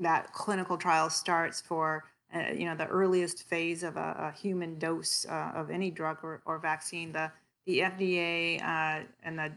that 0.00 0.32
clinical 0.32 0.78
trial 0.78 1.10
starts 1.10 1.60
for 1.60 2.04
uh, 2.34 2.44
you 2.56 2.64
know 2.64 2.74
the 2.74 2.86
earliest 2.86 3.44
phase 3.44 3.82
of 3.82 3.96
a, 3.96 4.32
a 4.32 4.38
human 4.38 4.78
dose 4.78 5.26
uh, 5.28 5.52
of 5.54 5.70
any 5.70 5.90
drug 5.90 6.18
or, 6.22 6.42
or 6.46 6.58
vaccine, 6.58 7.12
the 7.12 7.30
the 7.66 7.80
FDA 7.80 8.60
and 9.22 9.38
the 9.38 9.52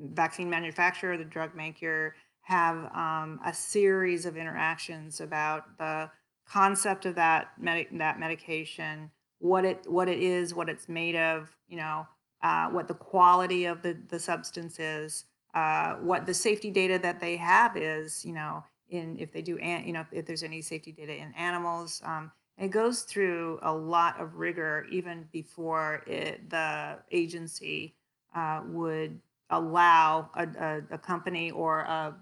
vaccine 0.00 0.50
manufacturer, 0.50 1.16
the 1.16 1.24
drug 1.24 1.54
maker, 1.54 2.16
have 2.42 2.76
um, 2.94 3.40
a 3.46 3.54
series 3.54 4.26
of 4.26 4.36
interactions 4.36 5.20
about 5.20 5.78
the 5.78 6.10
concept 6.50 7.06
of 7.06 7.14
that 7.14 7.48
that 7.92 8.18
medication, 8.18 9.10
what 9.38 9.64
it 9.64 9.84
what 9.86 10.08
it 10.08 10.18
is, 10.18 10.54
what 10.54 10.68
it's 10.68 10.88
made 10.88 11.16
of, 11.16 11.56
you 11.68 11.76
know, 11.76 12.06
uh, 12.42 12.68
what 12.70 12.88
the 12.88 12.94
quality 12.94 13.66
of 13.66 13.82
the 13.82 13.96
the 14.08 14.18
substance 14.18 14.78
is, 14.78 15.24
uh, 15.54 15.94
what 15.96 16.26
the 16.26 16.34
safety 16.34 16.70
data 16.70 16.98
that 16.98 17.20
they 17.20 17.36
have 17.36 17.76
is, 17.76 18.24
you 18.24 18.32
know, 18.32 18.64
in 18.88 19.16
if 19.18 19.32
they 19.32 19.42
do, 19.42 19.58
an, 19.58 19.86
you 19.86 19.92
know, 19.92 20.04
if 20.12 20.24
there's 20.26 20.42
any 20.42 20.62
safety 20.62 20.92
data 20.92 21.14
in 21.14 21.32
animals, 21.34 22.00
um, 22.04 22.30
It 22.58 22.72
goes 22.72 23.02
through 23.02 23.60
a 23.62 23.72
lot 23.72 24.20
of 24.20 24.34
rigor 24.36 24.84
even 24.90 25.28
before 25.30 26.02
it, 26.06 26.50
the 26.50 26.98
agency 27.12 27.94
uh, 28.34 28.62
would 28.66 29.20
allow 29.50 30.30
a, 30.34 30.46
a, 30.58 30.94
a 30.94 30.98
company 30.98 31.50
or 31.52 31.80
a, 31.80 32.14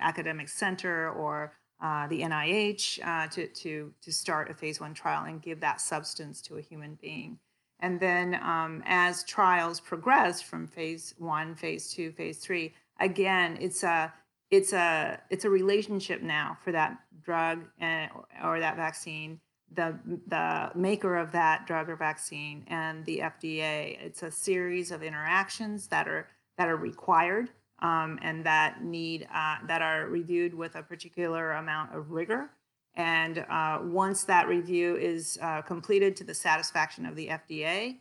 academic 0.00 0.48
center 0.48 1.10
or 1.10 1.52
uh, 1.82 2.06
the 2.06 2.22
NIH 2.22 3.04
uh, 3.04 3.26
to, 3.28 3.46
to, 3.48 3.92
to 4.00 4.12
start 4.12 4.50
a 4.50 4.54
phase 4.54 4.80
one 4.80 4.94
trial 4.94 5.24
and 5.24 5.42
give 5.42 5.60
that 5.60 5.80
substance 5.80 6.40
to 6.42 6.56
a 6.56 6.60
human 6.60 6.96
being. 7.00 7.38
And 7.80 7.98
then 7.98 8.36
um, 8.36 8.82
as 8.86 9.24
trials 9.24 9.80
progress 9.80 10.40
from 10.40 10.68
phase 10.68 11.14
one, 11.18 11.56
phase 11.56 11.92
two, 11.92 12.12
phase 12.12 12.38
three, 12.38 12.72
again, 13.00 13.58
it's 13.60 13.82
a 13.82 14.12
it's 14.50 14.72
a 14.72 15.20
it's 15.30 15.44
a 15.44 15.50
relationship 15.50 16.22
now 16.22 16.58
for 16.62 16.72
that 16.72 16.98
drug 17.24 17.64
and, 17.80 18.10
or 18.44 18.60
that 18.60 18.76
vaccine 18.76 19.40
the 19.74 19.98
the 20.26 20.70
maker 20.74 21.16
of 21.16 21.32
that 21.32 21.66
drug 21.66 21.88
or 21.88 21.96
vaccine 21.96 22.64
and 22.68 23.04
the 23.04 23.18
FDA. 23.18 23.98
It's 24.00 24.22
a 24.22 24.30
series 24.30 24.90
of 24.90 25.02
interactions 25.02 25.88
that 25.88 26.08
are 26.08 26.28
that 26.58 26.68
are 26.68 26.76
required 26.76 27.50
um, 27.82 28.18
and 28.22 28.46
that 28.46 28.82
need 28.82 29.28
uh, 29.34 29.56
that 29.66 29.82
are 29.82 30.06
reviewed 30.06 30.54
with 30.54 30.76
a 30.76 30.82
particular 30.82 31.52
amount 31.52 31.94
of 31.94 32.12
rigor. 32.12 32.50
And 32.94 33.44
uh, 33.50 33.80
once 33.82 34.24
that 34.24 34.48
review 34.48 34.96
is 34.96 35.38
uh, 35.42 35.62
completed 35.62 36.14
to 36.16 36.24
the 36.24 36.34
satisfaction 36.34 37.04
of 37.06 37.16
the 37.16 37.28
FDA, 37.28 37.98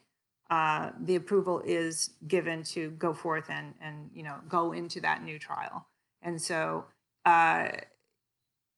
uh, 0.50 0.91
the 1.02 1.15
approval 1.15 1.62
is 1.65 2.12
given 2.28 2.62
to 2.63 2.91
go 2.91 3.13
forth 3.13 3.50
and 3.50 3.74
and 3.82 4.10
you 4.13 4.24
know 4.24 4.36
go 4.48 4.72
into 4.72 5.02
that 5.02 5.24
new 5.24 5.39
trial. 5.39 5.88
And 6.22 6.39
so 6.39 6.86
uh, 7.26 7.70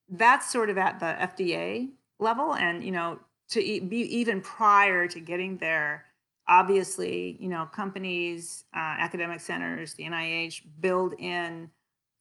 that's 0.10 0.52
sort 0.52 0.70
of 0.70 0.78
at 0.78 1.00
the 1.00 1.46
FDA 1.46 1.90
level 2.20 2.56
and 2.56 2.84
you 2.84 2.92
know 2.92 3.20
to 3.50 3.60
be 3.60 4.02
even 4.18 4.40
prior 4.40 5.08
to 5.08 5.20
getting 5.20 5.58
there 5.58 6.06
obviously 6.48 7.38
you 7.40 7.50
know 7.50 7.66
companies 7.66 8.66
uh, 8.76 8.96
academic 9.00 9.40
centers 9.40 9.94
the 9.94 10.04
nih 10.04 10.62
build 10.80 11.14
in 11.20 11.70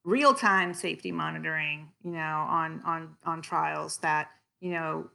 real-time 0.04 0.74
safety 0.74 1.12
monitoring 1.12 1.88
you 2.04 2.12
know 2.12 2.46
on 2.48 2.80
on 2.84 3.16
on 3.24 3.42
trials 3.42 3.98
that 3.98 4.30
you 4.60 4.70
know 4.70 5.08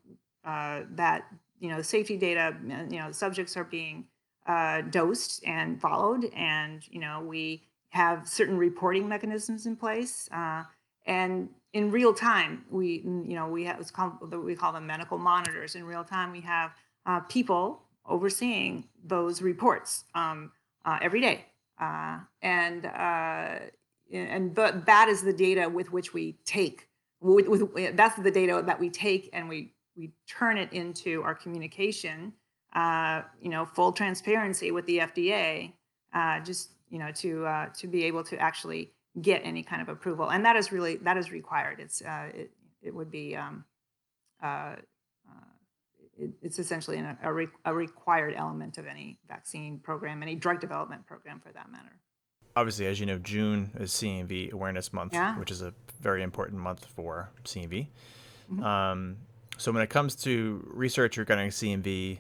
uh, 0.46 0.82
that 0.91 1.26
you 1.60 1.70
know 1.70 1.82
safety 1.82 2.17
data 2.17 2.56
you 2.89 3.00
know 3.00 3.12
subjects 3.12 3.56
are 3.58 3.63
being 3.65 4.06
uh, 4.46 4.82
dosed 4.82 5.43
and 5.46 5.82
followed 5.82 6.26
and 6.36 6.88
you 6.89 7.00
know 7.00 7.22
we 7.22 7.63
have 7.89 8.28
certain 8.28 8.58
reporting 8.58 9.08
mechanisms 9.08 9.65
in 9.65 9.76
place 9.76 10.30
uh, 10.32 10.63
and 11.06 11.50
in 11.74 11.91
real 11.91 12.13
time 12.13 12.63
we 12.70 13.04
you 13.06 13.36
know 13.36 13.48
we 13.48 13.63
have 13.63 13.80
it's 13.80 13.91
called 13.91 14.34
we 14.43 14.56
call 14.56 14.72
them 14.72 14.88
medical 14.88 15.17
monitors. 15.17 15.76
In 15.76 15.84
real 15.84 16.04
time 16.04 16.32
we 16.32 16.41
have 16.41 16.72
uh, 17.06 17.20
people 17.22 17.84
overseeing 18.08 18.86
those 19.04 19.41
reports 19.41 20.06
um, 20.15 20.52
uh, 20.86 20.98
every 21.02 21.22
day 21.22 21.46
uh, 21.80 22.20
and 22.41 22.86
uh, 22.86 23.60
and 24.12 24.54
but 24.54 24.86
that 24.86 25.08
is 25.10 25.22
the 25.22 25.34
data 25.34 25.67
with 25.67 25.91
which 25.91 26.13
we 26.13 26.38
take 26.46 26.88
with, 27.20 27.48
with, 27.48 27.96
that's 27.96 28.15
the 28.15 28.32
data 28.32 28.63
that 28.65 28.80
we 28.80 28.89
take 28.89 29.30
and 29.34 29.50
we 29.50 29.74
we 29.96 30.12
turn 30.28 30.58
it 30.58 30.72
into 30.74 31.22
our 31.24 31.36
communication 31.36 32.34
uh, 32.74 33.22
you 33.41 33.50
know 33.50 33.65
full 33.65 33.91
transparency 33.91 34.72
with 34.72 34.86
the 34.86 35.00
FDA 35.00 35.74
uh, 36.13 36.39
just 36.41 36.72
you 36.89 37.00
know 37.00 37.12
to 37.12 37.67
to 37.78 37.88
be 37.88 38.06
able 38.06 38.24
to 38.24 38.38
actually 38.39 38.91
get 39.22 39.41
any 39.43 39.63
kind 39.63 39.82
of 39.82 39.89
approval, 39.89 40.30
and 40.30 40.46
that 40.46 40.56
is 40.56 40.72
really 40.72 40.98
that 40.98 41.17
is 41.17 41.32
required. 41.32 41.80
It's 41.80 42.02
uh, 42.02 42.30
it 42.34 42.52
it 42.82 42.93
would 42.93 43.12
be 43.12 43.36
um, 43.36 43.65
uh, 44.41 44.46
uh, 44.46 44.76
it's 46.42 46.60
essentially 46.60 46.98
a, 46.98 47.18
a, 47.24 47.32
re- 47.32 47.48
a 47.66 47.74
required 47.74 48.34
element 48.36 48.78
of 48.78 48.88
any 48.88 49.18
vaccine 49.28 49.80
program, 49.80 50.24
any 50.24 50.36
drug 50.36 50.60
development 50.60 51.06
program 51.06 51.40
for 51.40 51.52
that 51.54 51.72
matter. 51.72 52.00
Obviously, 52.56 52.88
as 52.88 53.00
you 53.00 53.06
know, 53.06 53.20
June 53.20 53.72
is 53.80 53.92
CMV 53.92 54.52
Awareness 54.52 54.92
Month, 54.92 55.14
yeah. 55.14 55.38
which 55.38 55.52
is 55.52 55.62
a 55.62 55.74
very 56.02 56.24
important 56.24 56.60
month 56.60 56.86
for 56.86 57.30
CMV. 57.44 57.88
Mm-hmm. 58.52 58.64
Um, 58.64 59.18
so 59.58 59.72
when 59.72 59.84
it 59.84 59.90
comes 59.90 60.16
to 60.16 60.68
research 60.74 61.18
regarding 61.18 61.50
CMV, 61.50 62.20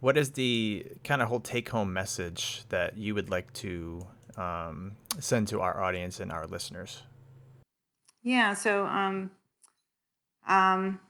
what 0.00 0.16
is 0.16 0.32
the 0.32 0.86
kind 1.04 1.22
of 1.22 1.28
whole 1.28 1.40
take-home 1.40 1.92
message 1.92 2.64
that 2.68 2.96
you 2.96 3.14
would 3.14 3.30
like 3.30 3.52
to 3.54 4.06
um, 4.36 4.92
send 5.18 5.48
to 5.48 5.60
our 5.60 5.82
audience 5.82 6.20
and 6.20 6.30
our 6.30 6.46
listeners? 6.46 7.02
Yeah, 8.22 8.54
so 8.54 8.86
um, 8.86 9.30
um, 10.48 11.00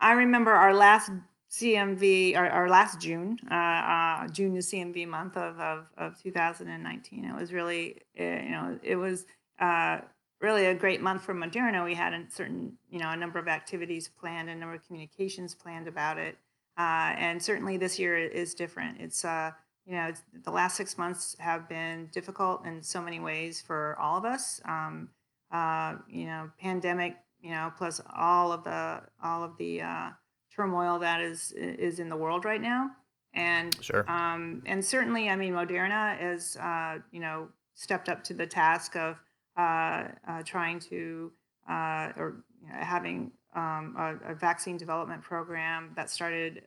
I 0.00 0.12
remember 0.12 0.52
our 0.52 0.74
last 0.74 1.10
CMV, 1.52 2.34
our, 2.34 2.48
our 2.48 2.68
last 2.70 2.98
June, 2.98 3.38
uh, 3.50 3.54
uh, 3.54 4.28
June 4.28 4.56
is 4.56 4.70
CMV 4.72 5.06
month 5.06 5.36
of, 5.36 5.60
of, 5.60 5.86
of 5.98 6.22
2019. 6.22 7.26
It 7.26 7.38
was 7.38 7.52
really, 7.52 7.98
eh, 8.16 8.44
you 8.44 8.50
know, 8.50 8.78
it 8.82 8.96
was 8.96 9.26
uh, 9.60 9.98
really 10.40 10.64
a 10.64 10.74
great 10.74 11.02
month 11.02 11.22
for 11.22 11.34
Moderna. 11.34 11.84
We 11.84 11.92
had 11.92 12.14
a 12.14 12.24
certain, 12.30 12.78
you 12.88 12.98
know, 12.98 13.10
a 13.10 13.16
number 13.16 13.38
of 13.38 13.48
activities 13.48 14.08
planned, 14.08 14.48
a 14.48 14.54
number 14.54 14.76
of 14.76 14.86
communications 14.86 15.54
planned 15.54 15.88
about 15.88 16.16
it. 16.16 16.38
Uh, 16.78 17.12
and 17.18 17.42
certainly 17.42 17.76
this 17.76 17.98
year 17.98 18.16
is 18.16 18.54
different. 18.54 18.98
It's, 18.98 19.22
uh, 19.22 19.50
you 19.84 19.92
know, 19.92 20.10
the 20.44 20.50
last 20.50 20.74
six 20.74 20.96
months 20.96 21.36
have 21.38 21.68
been 21.68 22.08
difficult 22.12 22.64
in 22.64 22.82
so 22.82 23.02
many 23.02 23.20
ways 23.20 23.60
for 23.60 23.94
all 24.00 24.16
of 24.16 24.24
us. 24.24 24.62
Um, 24.64 25.10
uh, 25.50 25.96
you 26.08 26.24
know, 26.24 26.50
pandemic, 26.58 27.18
you 27.42 27.50
know, 27.50 27.70
plus 27.76 28.00
all 28.16 28.52
of 28.52 28.64
the 28.64 29.02
all 29.22 29.44
of 29.44 29.58
the 29.58 29.82
turmoil 30.54 30.98
that 31.00 31.20
is 31.20 31.52
is 31.52 31.98
in 31.98 32.08
the 32.08 32.16
world 32.16 32.44
right 32.44 32.60
now, 32.60 32.90
and 33.34 33.76
sure. 33.82 34.08
um, 34.10 34.62
and 34.66 34.84
certainly, 34.84 35.28
I 35.28 35.36
mean, 35.36 35.52
Moderna 35.52 36.34
is 36.34 36.56
uh, 36.56 36.98
you 37.10 37.20
know 37.20 37.48
stepped 37.74 38.08
up 38.08 38.22
to 38.24 38.34
the 38.34 38.46
task 38.46 38.96
of 38.96 39.18
uh, 39.56 40.08
uh, 40.28 40.42
trying 40.44 40.78
to 40.80 41.32
uh, 41.68 42.12
or 42.16 42.44
you 42.62 42.68
know, 42.68 42.74
having 42.78 43.32
um, 43.54 43.94
a, 43.98 44.32
a, 44.32 44.34
vaccine 44.34 44.76
development 44.78 45.22
program 45.22 45.92
that 45.94 46.08
started 46.08 46.62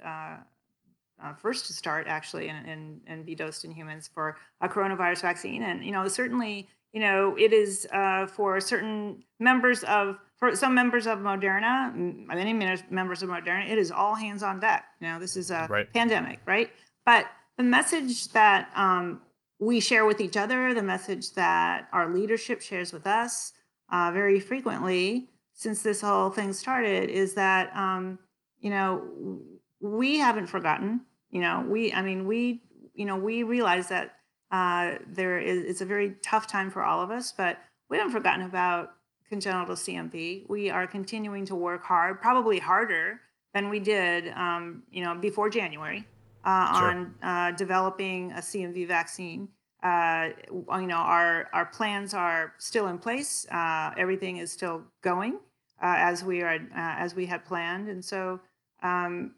uh, 1.24 1.34
first 1.34 1.68
to 1.68 1.74
start 1.74 2.08
actually 2.08 2.50
and, 2.50 2.68
and, 2.68 3.02
and 3.08 3.26
be 3.26 3.36
dosed 3.36 3.66
in 3.66 3.72
humans 3.72 4.10
for 4.14 4.38
a 4.62 4.68
coronavirus 4.68 5.22
vaccine. 5.22 5.64
And, 5.64 5.84
you 5.84 5.92
know, 5.92 6.08
certainly, 6.08 6.68
you 6.94 7.00
know, 7.00 7.36
it 7.38 7.54
is 7.54 7.88
uh, 7.94 8.28
for 8.28 8.60
certain 8.60 9.24
members 9.40 9.84
of, 9.84 10.18
for 10.38 10.56
some 10.56 10.76
members 10.76 11.08
of 11.08 11.20
Moderna, 11.20 11.94
many 12.28 12.54
members 12.54 13.24
of 13.24 13.30
Moderna, 13.30 13.70
it 13.70 13.78
is 13.78 13.92
all 13.92 14.16
hands 14.16 14.44
on 14.44 14.60
deck. 14.60 14.86
You 15.00 15.08
know, 15.08 15.20
this 15.20 15.38
is 15.38 15.50
a 15.52 15.68
right. 15.70 15.92
pandemic, 15.94 16.40
right? 16.46 16.70
But 17.06 17.28
the 17.58 17.64
message 17.64 18.30
that 18.30 18.70
um, 18.76 19.22
we 19.60 19.80
share 19.80 20.06
with 20.06 20.20
each 20.20 20.36
other, 20.36 20.74
the 20.74 20.84
message 20.84 21.34
that 21.34 21.88
our 21.94 22.14
leadership 22.14 22.62
shares 22.62 22.92
with 22.92 23.08
us 23.08 23.54
uh, 23.92 24.12
very 24.14 24.40
frequently 24.40 25.30
since 25.54 25.82
this 25.82 26.02
whole 26.02 26.30
thing 26.30 26.52
started 26.52 27.10
is 27.10 27.34
that, 27.36 27.74
um, 27.76 28.20
you 28.60 28.70
know, 28.70 29.40
we 29.80 30.18
haven't 30.20 30.48
forgotten. 30.48 31.02
You 31.30 31.42
know, 31.42 31.66
we, 31.68 31.94
I 31.94 32.02
mean, 32.02 32.28
we, 32.28 32.62
you 32.94 33.06
know, 33.06 33.16
we 33.16 33.44
realize 33.44 33.88
that 33.88 34.16
uh, 34.52 34.96
there 35.08 35.40
is, 35.40 35.64
it's 35.64 35.82
a 35.82 35.86
very 35.86 36.16
tough 36.22 36.48
time 36.48 36.70
for 36.70 36.84
all 36.84 37.02
of 37.02 37.10
us, 37.10 37.32
but 37.32 37.58
we 37.90 37.98
haven't 37.98 38.12
forgotten 38.12 38.46
about 38.46 38.92
congenital 39.30 39.76
CMV. 39.76 40.50
We 40.50 40.70
are 40.70 40.88
continuing 40.88 41.46
to 41.46 41.56
work 41.56 41.84
hard, 41.84 42.22
probably 42.22 42.60
harder 42.60 43.22
than 43.54 43.70
we 43.70 43.80
did, 43.80 44.30
um, 44.36 44.84
you 44.92 45.04
know, 45.04 45.16
before 45.16 45.50
January 45.50 46.06
uh, 46.44 46.80
sure. 46.80 46.90
on 46.90 47.16
uh, 47.24 47.52
developing 47.52 48.32
a 48.34 48.40
CMV 48.40 48.88
vaccine. 48.88 49.50
Uh, 49.84 50.30
you 50.52 50.88
know, 50.88 50.98
our 50.98 51.48
our 51.54 51.66
plans 51.66 52.14
are 52.14 52.54
still 52.58 52.88
in 52.88 52.98
place. 52.98 53.46
Uh, 53.52 53.92
everything 53.98 54.38
is 54.38 54.52
still 54.52 54.84
going 55.02 55.34
uh, 55.82 55.96
as 55.98 56.24
we 56.24 56.42
are 56.42 56.60
as 56.74 57.14
we 57.16 57.26
had 57.26 57.46
planned, 57.46 57.88
and 57.88 58.04
so 58.04 58.40
um, 58.82 59.36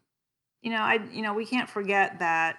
you 0.62 0.72
know, 0.72 0.82
I 0.82 1.00
you 1.12 1.22
know 1.22 1.34
we 1.34 1.46
can't 1.46 1.70
forget 1.70 2.20
that 2.20 2.58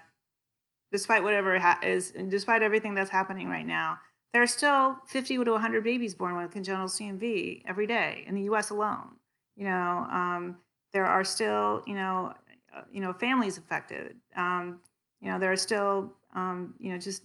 despite 0.92 1.22
whatever 1.22 1.58
ha- 1.58 1.80
is, 1.82 2.12
despite 2.28 2.62
everything 2.62 2.94
that's 2.94 3.10
happening 3.10 3.48
right 3.48 3.66
now, 3.66 3.98
there 4.32 4.42
are 4.42 4.46
still 4.46 4.96
50 5.06 5.44
to 5.44 5.52
100 5.52 5.84
babies 5.84 6.14
born 6.14 6.36
with 6.36 6.50
congenital 6.50 6.88
CMV 6.88 7.62
every 7.66 7.86
day 7.86 8.24
in 8.26 8.34
the 8.34 8.42
U.S. 8.42 8.70
alone. 8.70 9.16
You 9.56 9.64
know, 9.64 10.06
um, 10.10 10.56
there 10.92 11.06
are 11.06 11.24
still 11.24 11.82
you 11.86 11.94
know 11.94 12.34
uh, 12.76 12.82
you 12.92 13.00
know 13.00 13.12
families 13.12 13.58
affected. 13.58 14.16
Um, 14.36 14.80
you 15.20 15.30
know, 15.30 15.38
there 15.38 15.50
are 15.50 15.56
still 15.56 16.12
um, 16.34 16.74
you 16.78 16.92
know 16.92 16.98
just 16.98 17.22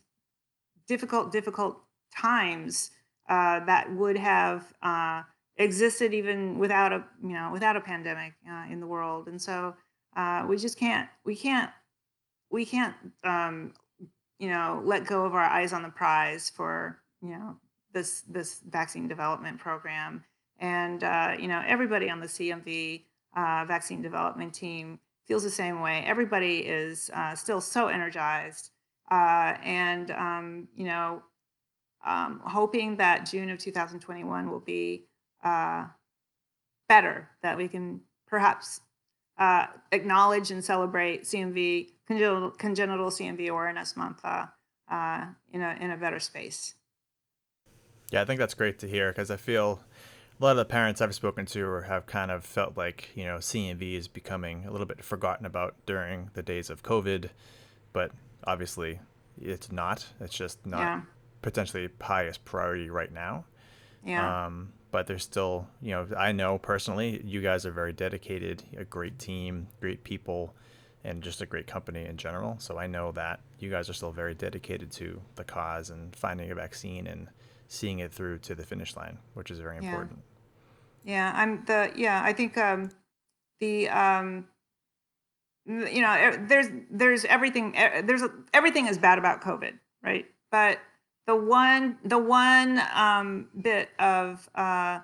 difficult 0.88 1.32
difficult 1.32 1.80
times 2.16 2.92
uh, 3.30 3.60
that 3.66 3.92
would 3.94 4.18
have 4.18 4.74
uh, 4.82 5.24
existed 5.58 6.13
even 6.13 6.58
without 6.58 6.92
a 6.94 7.04
you 7.22 7.34
know 7.34 7.50
without 7.52 7.76
a 7.76 7.82
pandemic 7.82 8.34
uh, 8.50 8.66
in 8.72 8.80
the 8.80 8.88
world, 8.88 9.28
and 9.28 9.42
so 9.42 9.76
uh, 10.16 10.46
we 10.48 10.58
just 10.58 10.78
can't 10.80 11.10
we 11.26 11.36
can't 11.36 11.70
we 12.50 12.66
can't 12.66 12.96
um, 13.24 13.74
you 14.39 14.50
know 14.50 14.82
let 14.84 15.06
go 15.06 15.26
of 15.26 15.34
our 15.34 15.43
eyes 15.43 15.74
on 15.74 15.84
the 15.84 15.89
prize 15.89 16.50
for 16.50 17.00
you 17.22 17.30
know 17.30 17.56
this 17.93 18.22
this 18.22 18.62
vaccine 18.69 19.08
development 19.08 19.60
program 19.60 20.24
and 20.60 21.04
uh, 21.04 21.34
you 21.38 21.48
know 21.48 21.62
everybody 21.65 22.10
on 22.10 22.19
the 22.19 22.28
CMV 22.28 23.04
uh, 23.36 23.65
vaccine 23.67 24.02
development 24.02 24.54
team 24.54 25.00
feels 25.26 25.43
the 25.43 25.50
same 25.50 25.82
way. 25.82 26.04
Everybody 26.06 26.60
is 26.60 27.10
uh, 27.13 27.36
still 27.36 27.62
so 27.62 27.88
energized, 27.88 28.72
uh, 29.12 29.56
and 29.63 30.12
um, 30.12 30.67
you 30.76 30.86
know, 30.86 31.24
um, 32.06 32.41
hoping 32.46 32.98
that 32.98 33.26
June 33.26 33.50
of 33.50 33.60
2021 33.60 34.50
will 34.50 34.60
be 34.60 35.06
uh, 35.43 35.86
better. 36.88 37.30
That 37.41 37.58
we 37.58 37.67
can 37.67 38.02
perhaps 38.28 38.82
uh, 39.38 39.67
acknowledge 39.91 40.52
and 40.52 40.63
celebrate 40.63 41.24
CMV 41.24 41.89
congenital, 42.08 42.52
congenital 42.52 43.10
CMV 43.10 43.50
awareness 43.50 43.96
month 43.96 44.19
uh, 44.24 44.46
uh, 44.89 45.26
in 45.52 45.62
a 45.62 45.78
in 45.80 45.91
a 45.91 45.98
better 45.98 46.19
space. 46.19 46.76
Yeah, 48.12 48.22
I 48.22 48.26
think 48.26 48.39
that's 48.39 48.54
great 48.54 48.80
to 48.80 48.88
hear 48.88 49.12
because 49.12 49.32
I 49.32 49.38
feel 49.38 49.82
a 50.39 50.43
lot 50.43 50.52
of 50.52 50.58
the 50.58 50.65
parents 50.65 51.02
I've 51.02 51.15
spoken 51.15 51.46
to 51.48 51.82
have 51.82 52.06
kind 52.06 52.30
of 52.30 52.46
felt 52.46 52.78
like 52.78 53.10
you 53.15 53.26
know 53.26 53.38
CMV 53.38 53.96
is 53.96 54.08
becoming 54.08 54.65
a 54.65 54.72
little 54.72 54.88
bit 54.88 55.04
forgotten 55.04 55.46
about 55.46 55.76
during 55.86 56.30
the 56.34 56.43
days 56.43 56.69
of 56.69 56.84
COVID, 56.84 57.30
but 57.91 58.12
obviously 58.46 59.00
it's 59.41 59.72
not. 59.72 60.06
It's 60.19 60.36
just 60.36 60.65
not 60.65 60.80
yeah. 60.80 61.02
potentially 61.41 61.89
highest 62.02 62.46
priority 62.46 62.89
right 62.89 63.12
now. 63.12 63.46
Yeah. 64.06 64.46
Um, 64.46 64.74
but 64.93 65.08
there's 65.08 65.23
still, 65.23 65.67
you 65.82 65.89
know, 65.89 66.08
I 66.15 66.34
know 66.34 66.60
personally, 66.60 67.19
you 67.25 67.41
guys 67.41 67.65
are 67.65 67.71
very 67.71 67.93
dedicated, 67.93 68.62
a 68.77 68.86
great 68.86 69.17
team, 69.17 69.65
great 69.82 70.03
people, 70.03 70.53
and 71.03 71.23
just 71.23 71.41
a 71.41 71.47
great 71.47 71.65
company 71.65 72.06
in 72.06 72.15
general. 72.15 72.58
So 72.60 72.77
I 72.77 72.86
know 72.86 73.12
that 73.13 73.39
you 73.58 73.71
guys 73.71 73.89
are 73.89 73.93
still 73.93 74.12
very 74.12 74.36
dedicated 74.36 74.91
to 74.91 75.19
the 75.34 75.43
cause 75.43 75.89
and 75.89 76.15
finding 76.15 76.51
a 76.51 76.56
vaccine 76.56 77.08
and 77.08 77.27
seeing 77.67 77.99
it 77.99 78.13
through 78.13 78.38
to 78.39 78.53
the 78.53 78.63
finish 78.63 78.95
line, 78.95 79.17
which 79.34 79.49
is 79.49 79.58
very 79.58 79.77
important. 79.77 80.19
Yeah, 81.03 81.34
I'm 81.36 81.65
the 81.65 81.91
yeah. 81.95 82.21
I 82.23 82.32
think 82.32 82.56
um, 82.60 82.91
the 83.60 83.89
um, 83.89 84.45
you 85.65 86.01
know 86.01 86.38
there's 86.47 86.67
there's 86.91 87.25
everything 87.25 87.71
there's 87.71 88.21
everything 88.53 88.86
is 88.86 88.99
bad 88.99 89.17
about 89.17 89.41
COVID, 89.41 89.73
right? 90.03 90.27
But 90.51 90.77
the 91.25 91.36
one 91.36 91.97
the 92.03 92.17
one 92.17 92.81
um, 92.93 93.47
bit 93.62 93.89
of 93.99 94.49
uh, 94.55 94.99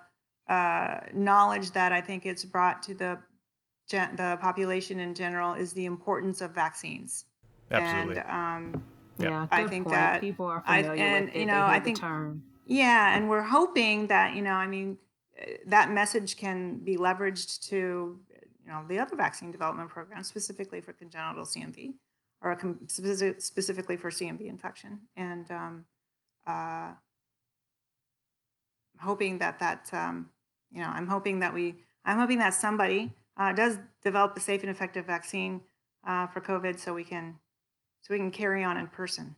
uh, 0.47 0.99
knowledge 1.13 1.71
that 1.71 1.91
I 1.91 2.01
think 2.01 2.25
it's 2.25 2.45
brought 2.45 2.83
to 2.83 2.93
the 2.93 3.19
the 3.89 4.37
population 4.41 4.99
in 4.99 5.15
general 5.15 5.53
is 5.53 5.73
the 5.73 5.85
importance 5.85 6.41
of 6.41 6.51
vaccines. 6.51 7.25
Absolutely. 7.71 8.21
And 8.27 8.75
um, 8.75 8.83
yeah, 9.17 9.47
I 9.51 9.67
think 9.67 9.85
point. 9.85 9.95
that 9.95 10.21
people 10.21 10.45
are 10.45 10.61
familiar 10.61 10.91
I, 10.91 10.95
and 10.95 11.25
with 11.25 11.35
it. 11.35 11.39
you 11.39 11.45
know 11.45 11.61
I 11.61 11.79
think 11.79 11.99
term. 11.99 12.43
yeah, 12.65 13.15
and 13.15 13.29
we're 13.29 13.43
hoping 13.43 14.07
that 14.07 14.35
you 14.35 14.41
know 14.41 14.53
I 14.53 14.67
mean 14.67 14.97
that 15.67 15.91
message 15.91 16.37
can 16.37 16.79
be 16.79 16.97
leveraged 16.97 17.67
to 17.69 18.19
you 18.65 18.67
know 18.67 18.83
the 18.87 18.99
other 18.99 19.15
vaccine 19.15 19.51
development 19.51 19.89
programs 19.89 20.27
specifically 20.27 20.81
for 20.81 20.93
congenital 20.93 21.45
CMV 21.45 21.93
or 22.41 22.57
specifically 22.87 23.97
for 23.97 24.09
CMV 24.09 24.47
infection 24.47 24.99
and 25.15 25.49
um, 25.51 25.85
uh, 26.47 26.91
hoping 28.99 29.37
that 29.39 29.59
that 29.59 29.89
um, 29.93 30.29
you 30.71 30.81
know 30.81 30.87
I'm 30.89 31.07
hoping 31.07 31.39
that 31.39 31.53
we 31.53 31.75
I'm 32.05 32.17
hoping 32.17 32.39
that 32.39 32.53
somebody 32.53 33.13
uh, 33.37 33.53
does 33.53 33.77
develop 34.03 34.35
a 34.37 34.39
safe 34.39 34.61
and 34.61 34.69
effective 34.69 35.05
vaccine 35.05 35.61
uh, 36.07 36.27
for 36.27 36.41
COVID 36.41 36.79
so 36.79 36.93
we 36.93 37.03
can 37.03 37.35
so 38.01 38.13
we 38.13 38.17
can 38.17 38.31
carry 38.31 38.63
on 38.63 38.77
in 38.77 38.87
person. 38.87 39.35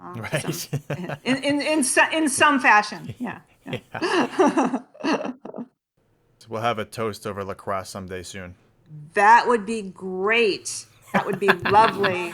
Um, 0.00 0.14
right. 0.14 0.54
Some, 0.54 0.80
in, 1.24 1.36
in, 1.42 1.60
in, 1.60 1.84
in, 2.12 2.28
some 2.28 2.60
fashion. 2.60 3.14
Yeah. 3.18 3.40
yeah. 3.66 3.78
yeah. 3.92 5.32
so 6.38 6.46
we'll 6.48 6.62
have 6.62 6.78
a 6.78 6.84
toast 6.84 7.26
over 7.26 7.44
LaCroix 7.44 7.82
someday 7.82 8.22
soon. 8.22 8.54
That 9.14 9.46
would 9.48 9.66
be 9.66 9.82
great. 9.82 10.86
That 11.12 11.26
would 11.26 11.40
be 11.40 11.48
lovely. 11.48 12.32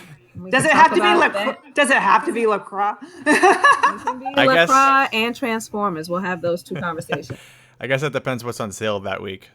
Does 0.50 0.64
it 0.64 0.72
have 0.72 0.94
to 0.94 1.00
be 1.00 1.14
LaCroix? 1.14 1.56
Does 1.74 1.90
it 1.90 1.96
have 1.96 2.24
to 2.26 2.32
be 2.32 2.46
LaCroix? 2.54 2.94
I 3.26 4.44
LaCroix 4.44 4.54
guess... 4.54 5.08
and 5.12 5.34
Transformers. 5.34 6.08
We'll 6.08 6.20
have 6.20 6.40
those 6.42 6.62
two 6.62 6.74
conversations. 6.74 7.38
I 7.80 7.86
guess 7.86 8.02
it 8.02 8.12
depends 8.12 8.44
what's 8.44 8.60
on 8.60 8.72
sale 8.72 9.00
that 9.00 9.22
week. 9.22 9.50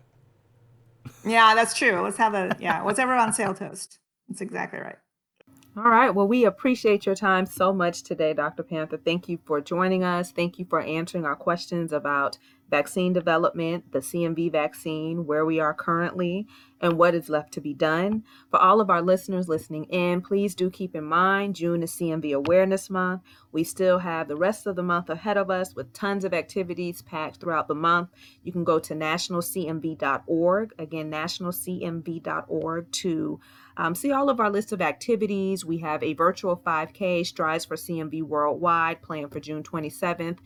Yeah, 1.26 1.56
that's 1.56 1.74
true. 1.74 2.02
Let's 2.02 2.18
have 2.18 2.34
a 2.34 2.56
yeah, 2.60 2.84
whatever 2.84 3.13
on 3.13 3.34
sale 3.34 3.54
toast. 3.54 4.00
That's 4.28 4.42
exactly 4.42 4.80
right. 4.80 4.98
All 5.78 5.84
right. 5.84 6.13
Well, 6.13 6.28
we 6.28 6.46
appreciate 6.46 7.06
your 7.06 7.15
time 7.15 7.46
so 7.46 7.72
much 7.72 8.04
today, 8.04 8.34
Dr. 8.34 8.63
Panther. 8.63 8.98
Thank 8.98 9.30
you 9.30 9.39
for 9.46 9.62
joining 9.62 10.04
us. 10.04 10.32
Thank 10.32 10.60
you 10.60 10.65
for 10.65 10.82
answering 10.82 11.26
our 11.26 11.36
questions 11.36 11.94
about 11.94 12.38
vaccine 12.69 13.13
development, 13.13 13.91
the 13.91 13.99
CMV 13.99 14.51
vaccine, 14.51 15.25
where 15.25 15.45
we 15.45 15.60
are 15.60 15.73
currently, 15.73 16.47
and 16.82 16.97
what 16.97 17.13
is 17.13 17.29
left 17.29 17.51
to 17.53 17.62
be 17.62 17.73
done. 17.73 18.23
For 18.49 18.60
all 18.60 18.79
of 18.79 18.89
our 18.89 19.01
listeners 19.01 19.49
listening 19.49 19.86
in, 19.86 20.21
please 20.21 20.55
do 20.55 20.69
keep 20.69 20.95
in 20.95 21.03
mind 21.03 21.55
June 21.55 21.84
is 21.84 21.91
CMV 21.91 22.34
Awareness 22.34 22.89
Month. 22.89 23.21
We 23.51 23.63
still 23.63 23.99
have 23.99 24.27
the 24.27 24.36
rest 24.36 24.65
of 24.65 24.75
the 24.75 24.84
month 24.84 25.10
ahead 25.10 25.38
of 25.38 25.49
us 25.49 25.75
with 25.75 25.93
tons 25.93 26.23
of 26.23 26.34
activities 26.34 27.01
packed 27.01 27.38
throughout 27.41 27.67
the 27.67 27.75
month. 27.75 28.10
You 28.43 28.51
can 28.51 28.63
go 28.63 28.79
to 28.79 28.93
nationalcmv.org, 28.93 30.73
again, 30.79 31.12
nationalcmv.org 31.12 32.91
to 32.91 33.39
um, 33.77 33.95
see 33.95 34.12
all 34.12 34.29
of 34.29 34.39
our 34.39 34.49
list 34.49 34.71
of 34.71 34.82
activities. 34.82 35.65
We 35.65 35.79
have 35.79 36.03
a 36.03 36.13
virtual 36.13 36.58
5K, 36.58 37.25
Strides 37.25 37.65
for 37.65 37.75
CMV 37.75 38.23
Worldwide, 38.23 39.01
planned 39.01 39.32
for 39.32 39.39
June 39.39 39.63
27th, 39.63 40.39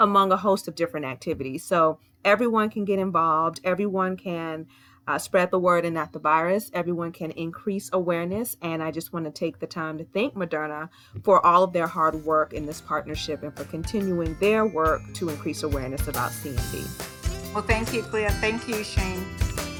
among 0.00 0.32
a 0.32 0.36
host 0.36 0.66
of 0.66 0.74
different 0.74 1.06
activities. 1.06 1.62
So 1.62 1.98
everyone 2.24 2.70
can 2.70 2.84
get 2.84 2.98
involved, 2.98 3.60
everyone 3.62 4.16
can. 4.16 4.66
Uh, 5.08 5.18
spread 5.18 5.50
the 5.50 5.58
word 5.58 5.84
and 5.84 5.94
not 5.94 6.12
the 6.12 6.20
virus. 6.20 6.70
Everyone 6.72 7.10
can 7.10 7.32
increase 7.32 7.90
awareness. 7.92 8.56
And 8.62 8.80
I 8.80 8.92
just 8.92 9.12
want 9.12 9.24
to 9.24 9.32
take 9.32 9.58
the 9.58 9.66
time 9.66 9.98
to 9.98 10.04
thank 10.04 10.34
Moderna 10.34 10.88
for 11.24 11.44
all 11.44 11.64
of 11.64 11.72
their 11.72 11.88
hard 11.88 12.24
work 12.24 12.52
in 12.52 12.64
this 12.64 12.80
partnership 12.80 13.42
and 13.42 13.56
for 13.56 13.64
continuing 13.64 14.36
their 14.38 14.66
work 14.66 15.02
to 15.14 15.28
increase 15.28 15.64
awareness 15.64 16.06
about 16.06 16.30
CMV. 16.30 17.52
Well, 17.52 17.64
thank 17.64 17.92
you, 17.92 18.02
Clea. 18.02 18.28
Thank 18.28 18.68
you, 18.68 18.84
Shane. 18.84 19.26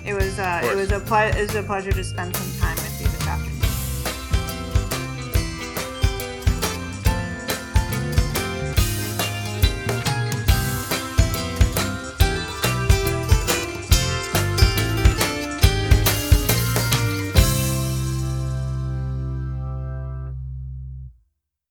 It 0.04 0.14
was 0.14 0.38
uh, 0.40 0.62
it 0.64 0.74
was 0.74 0.90
a 0.90 0.98
ple- 0.98 1.18
it 1.18 1.37
was 1.37 1.54
a 1.54 1.62
pleasure 1.62 1.92
to 1.92 2.02
spend 2.02 2.35
some 2.35 2.61
time 2.61 2.89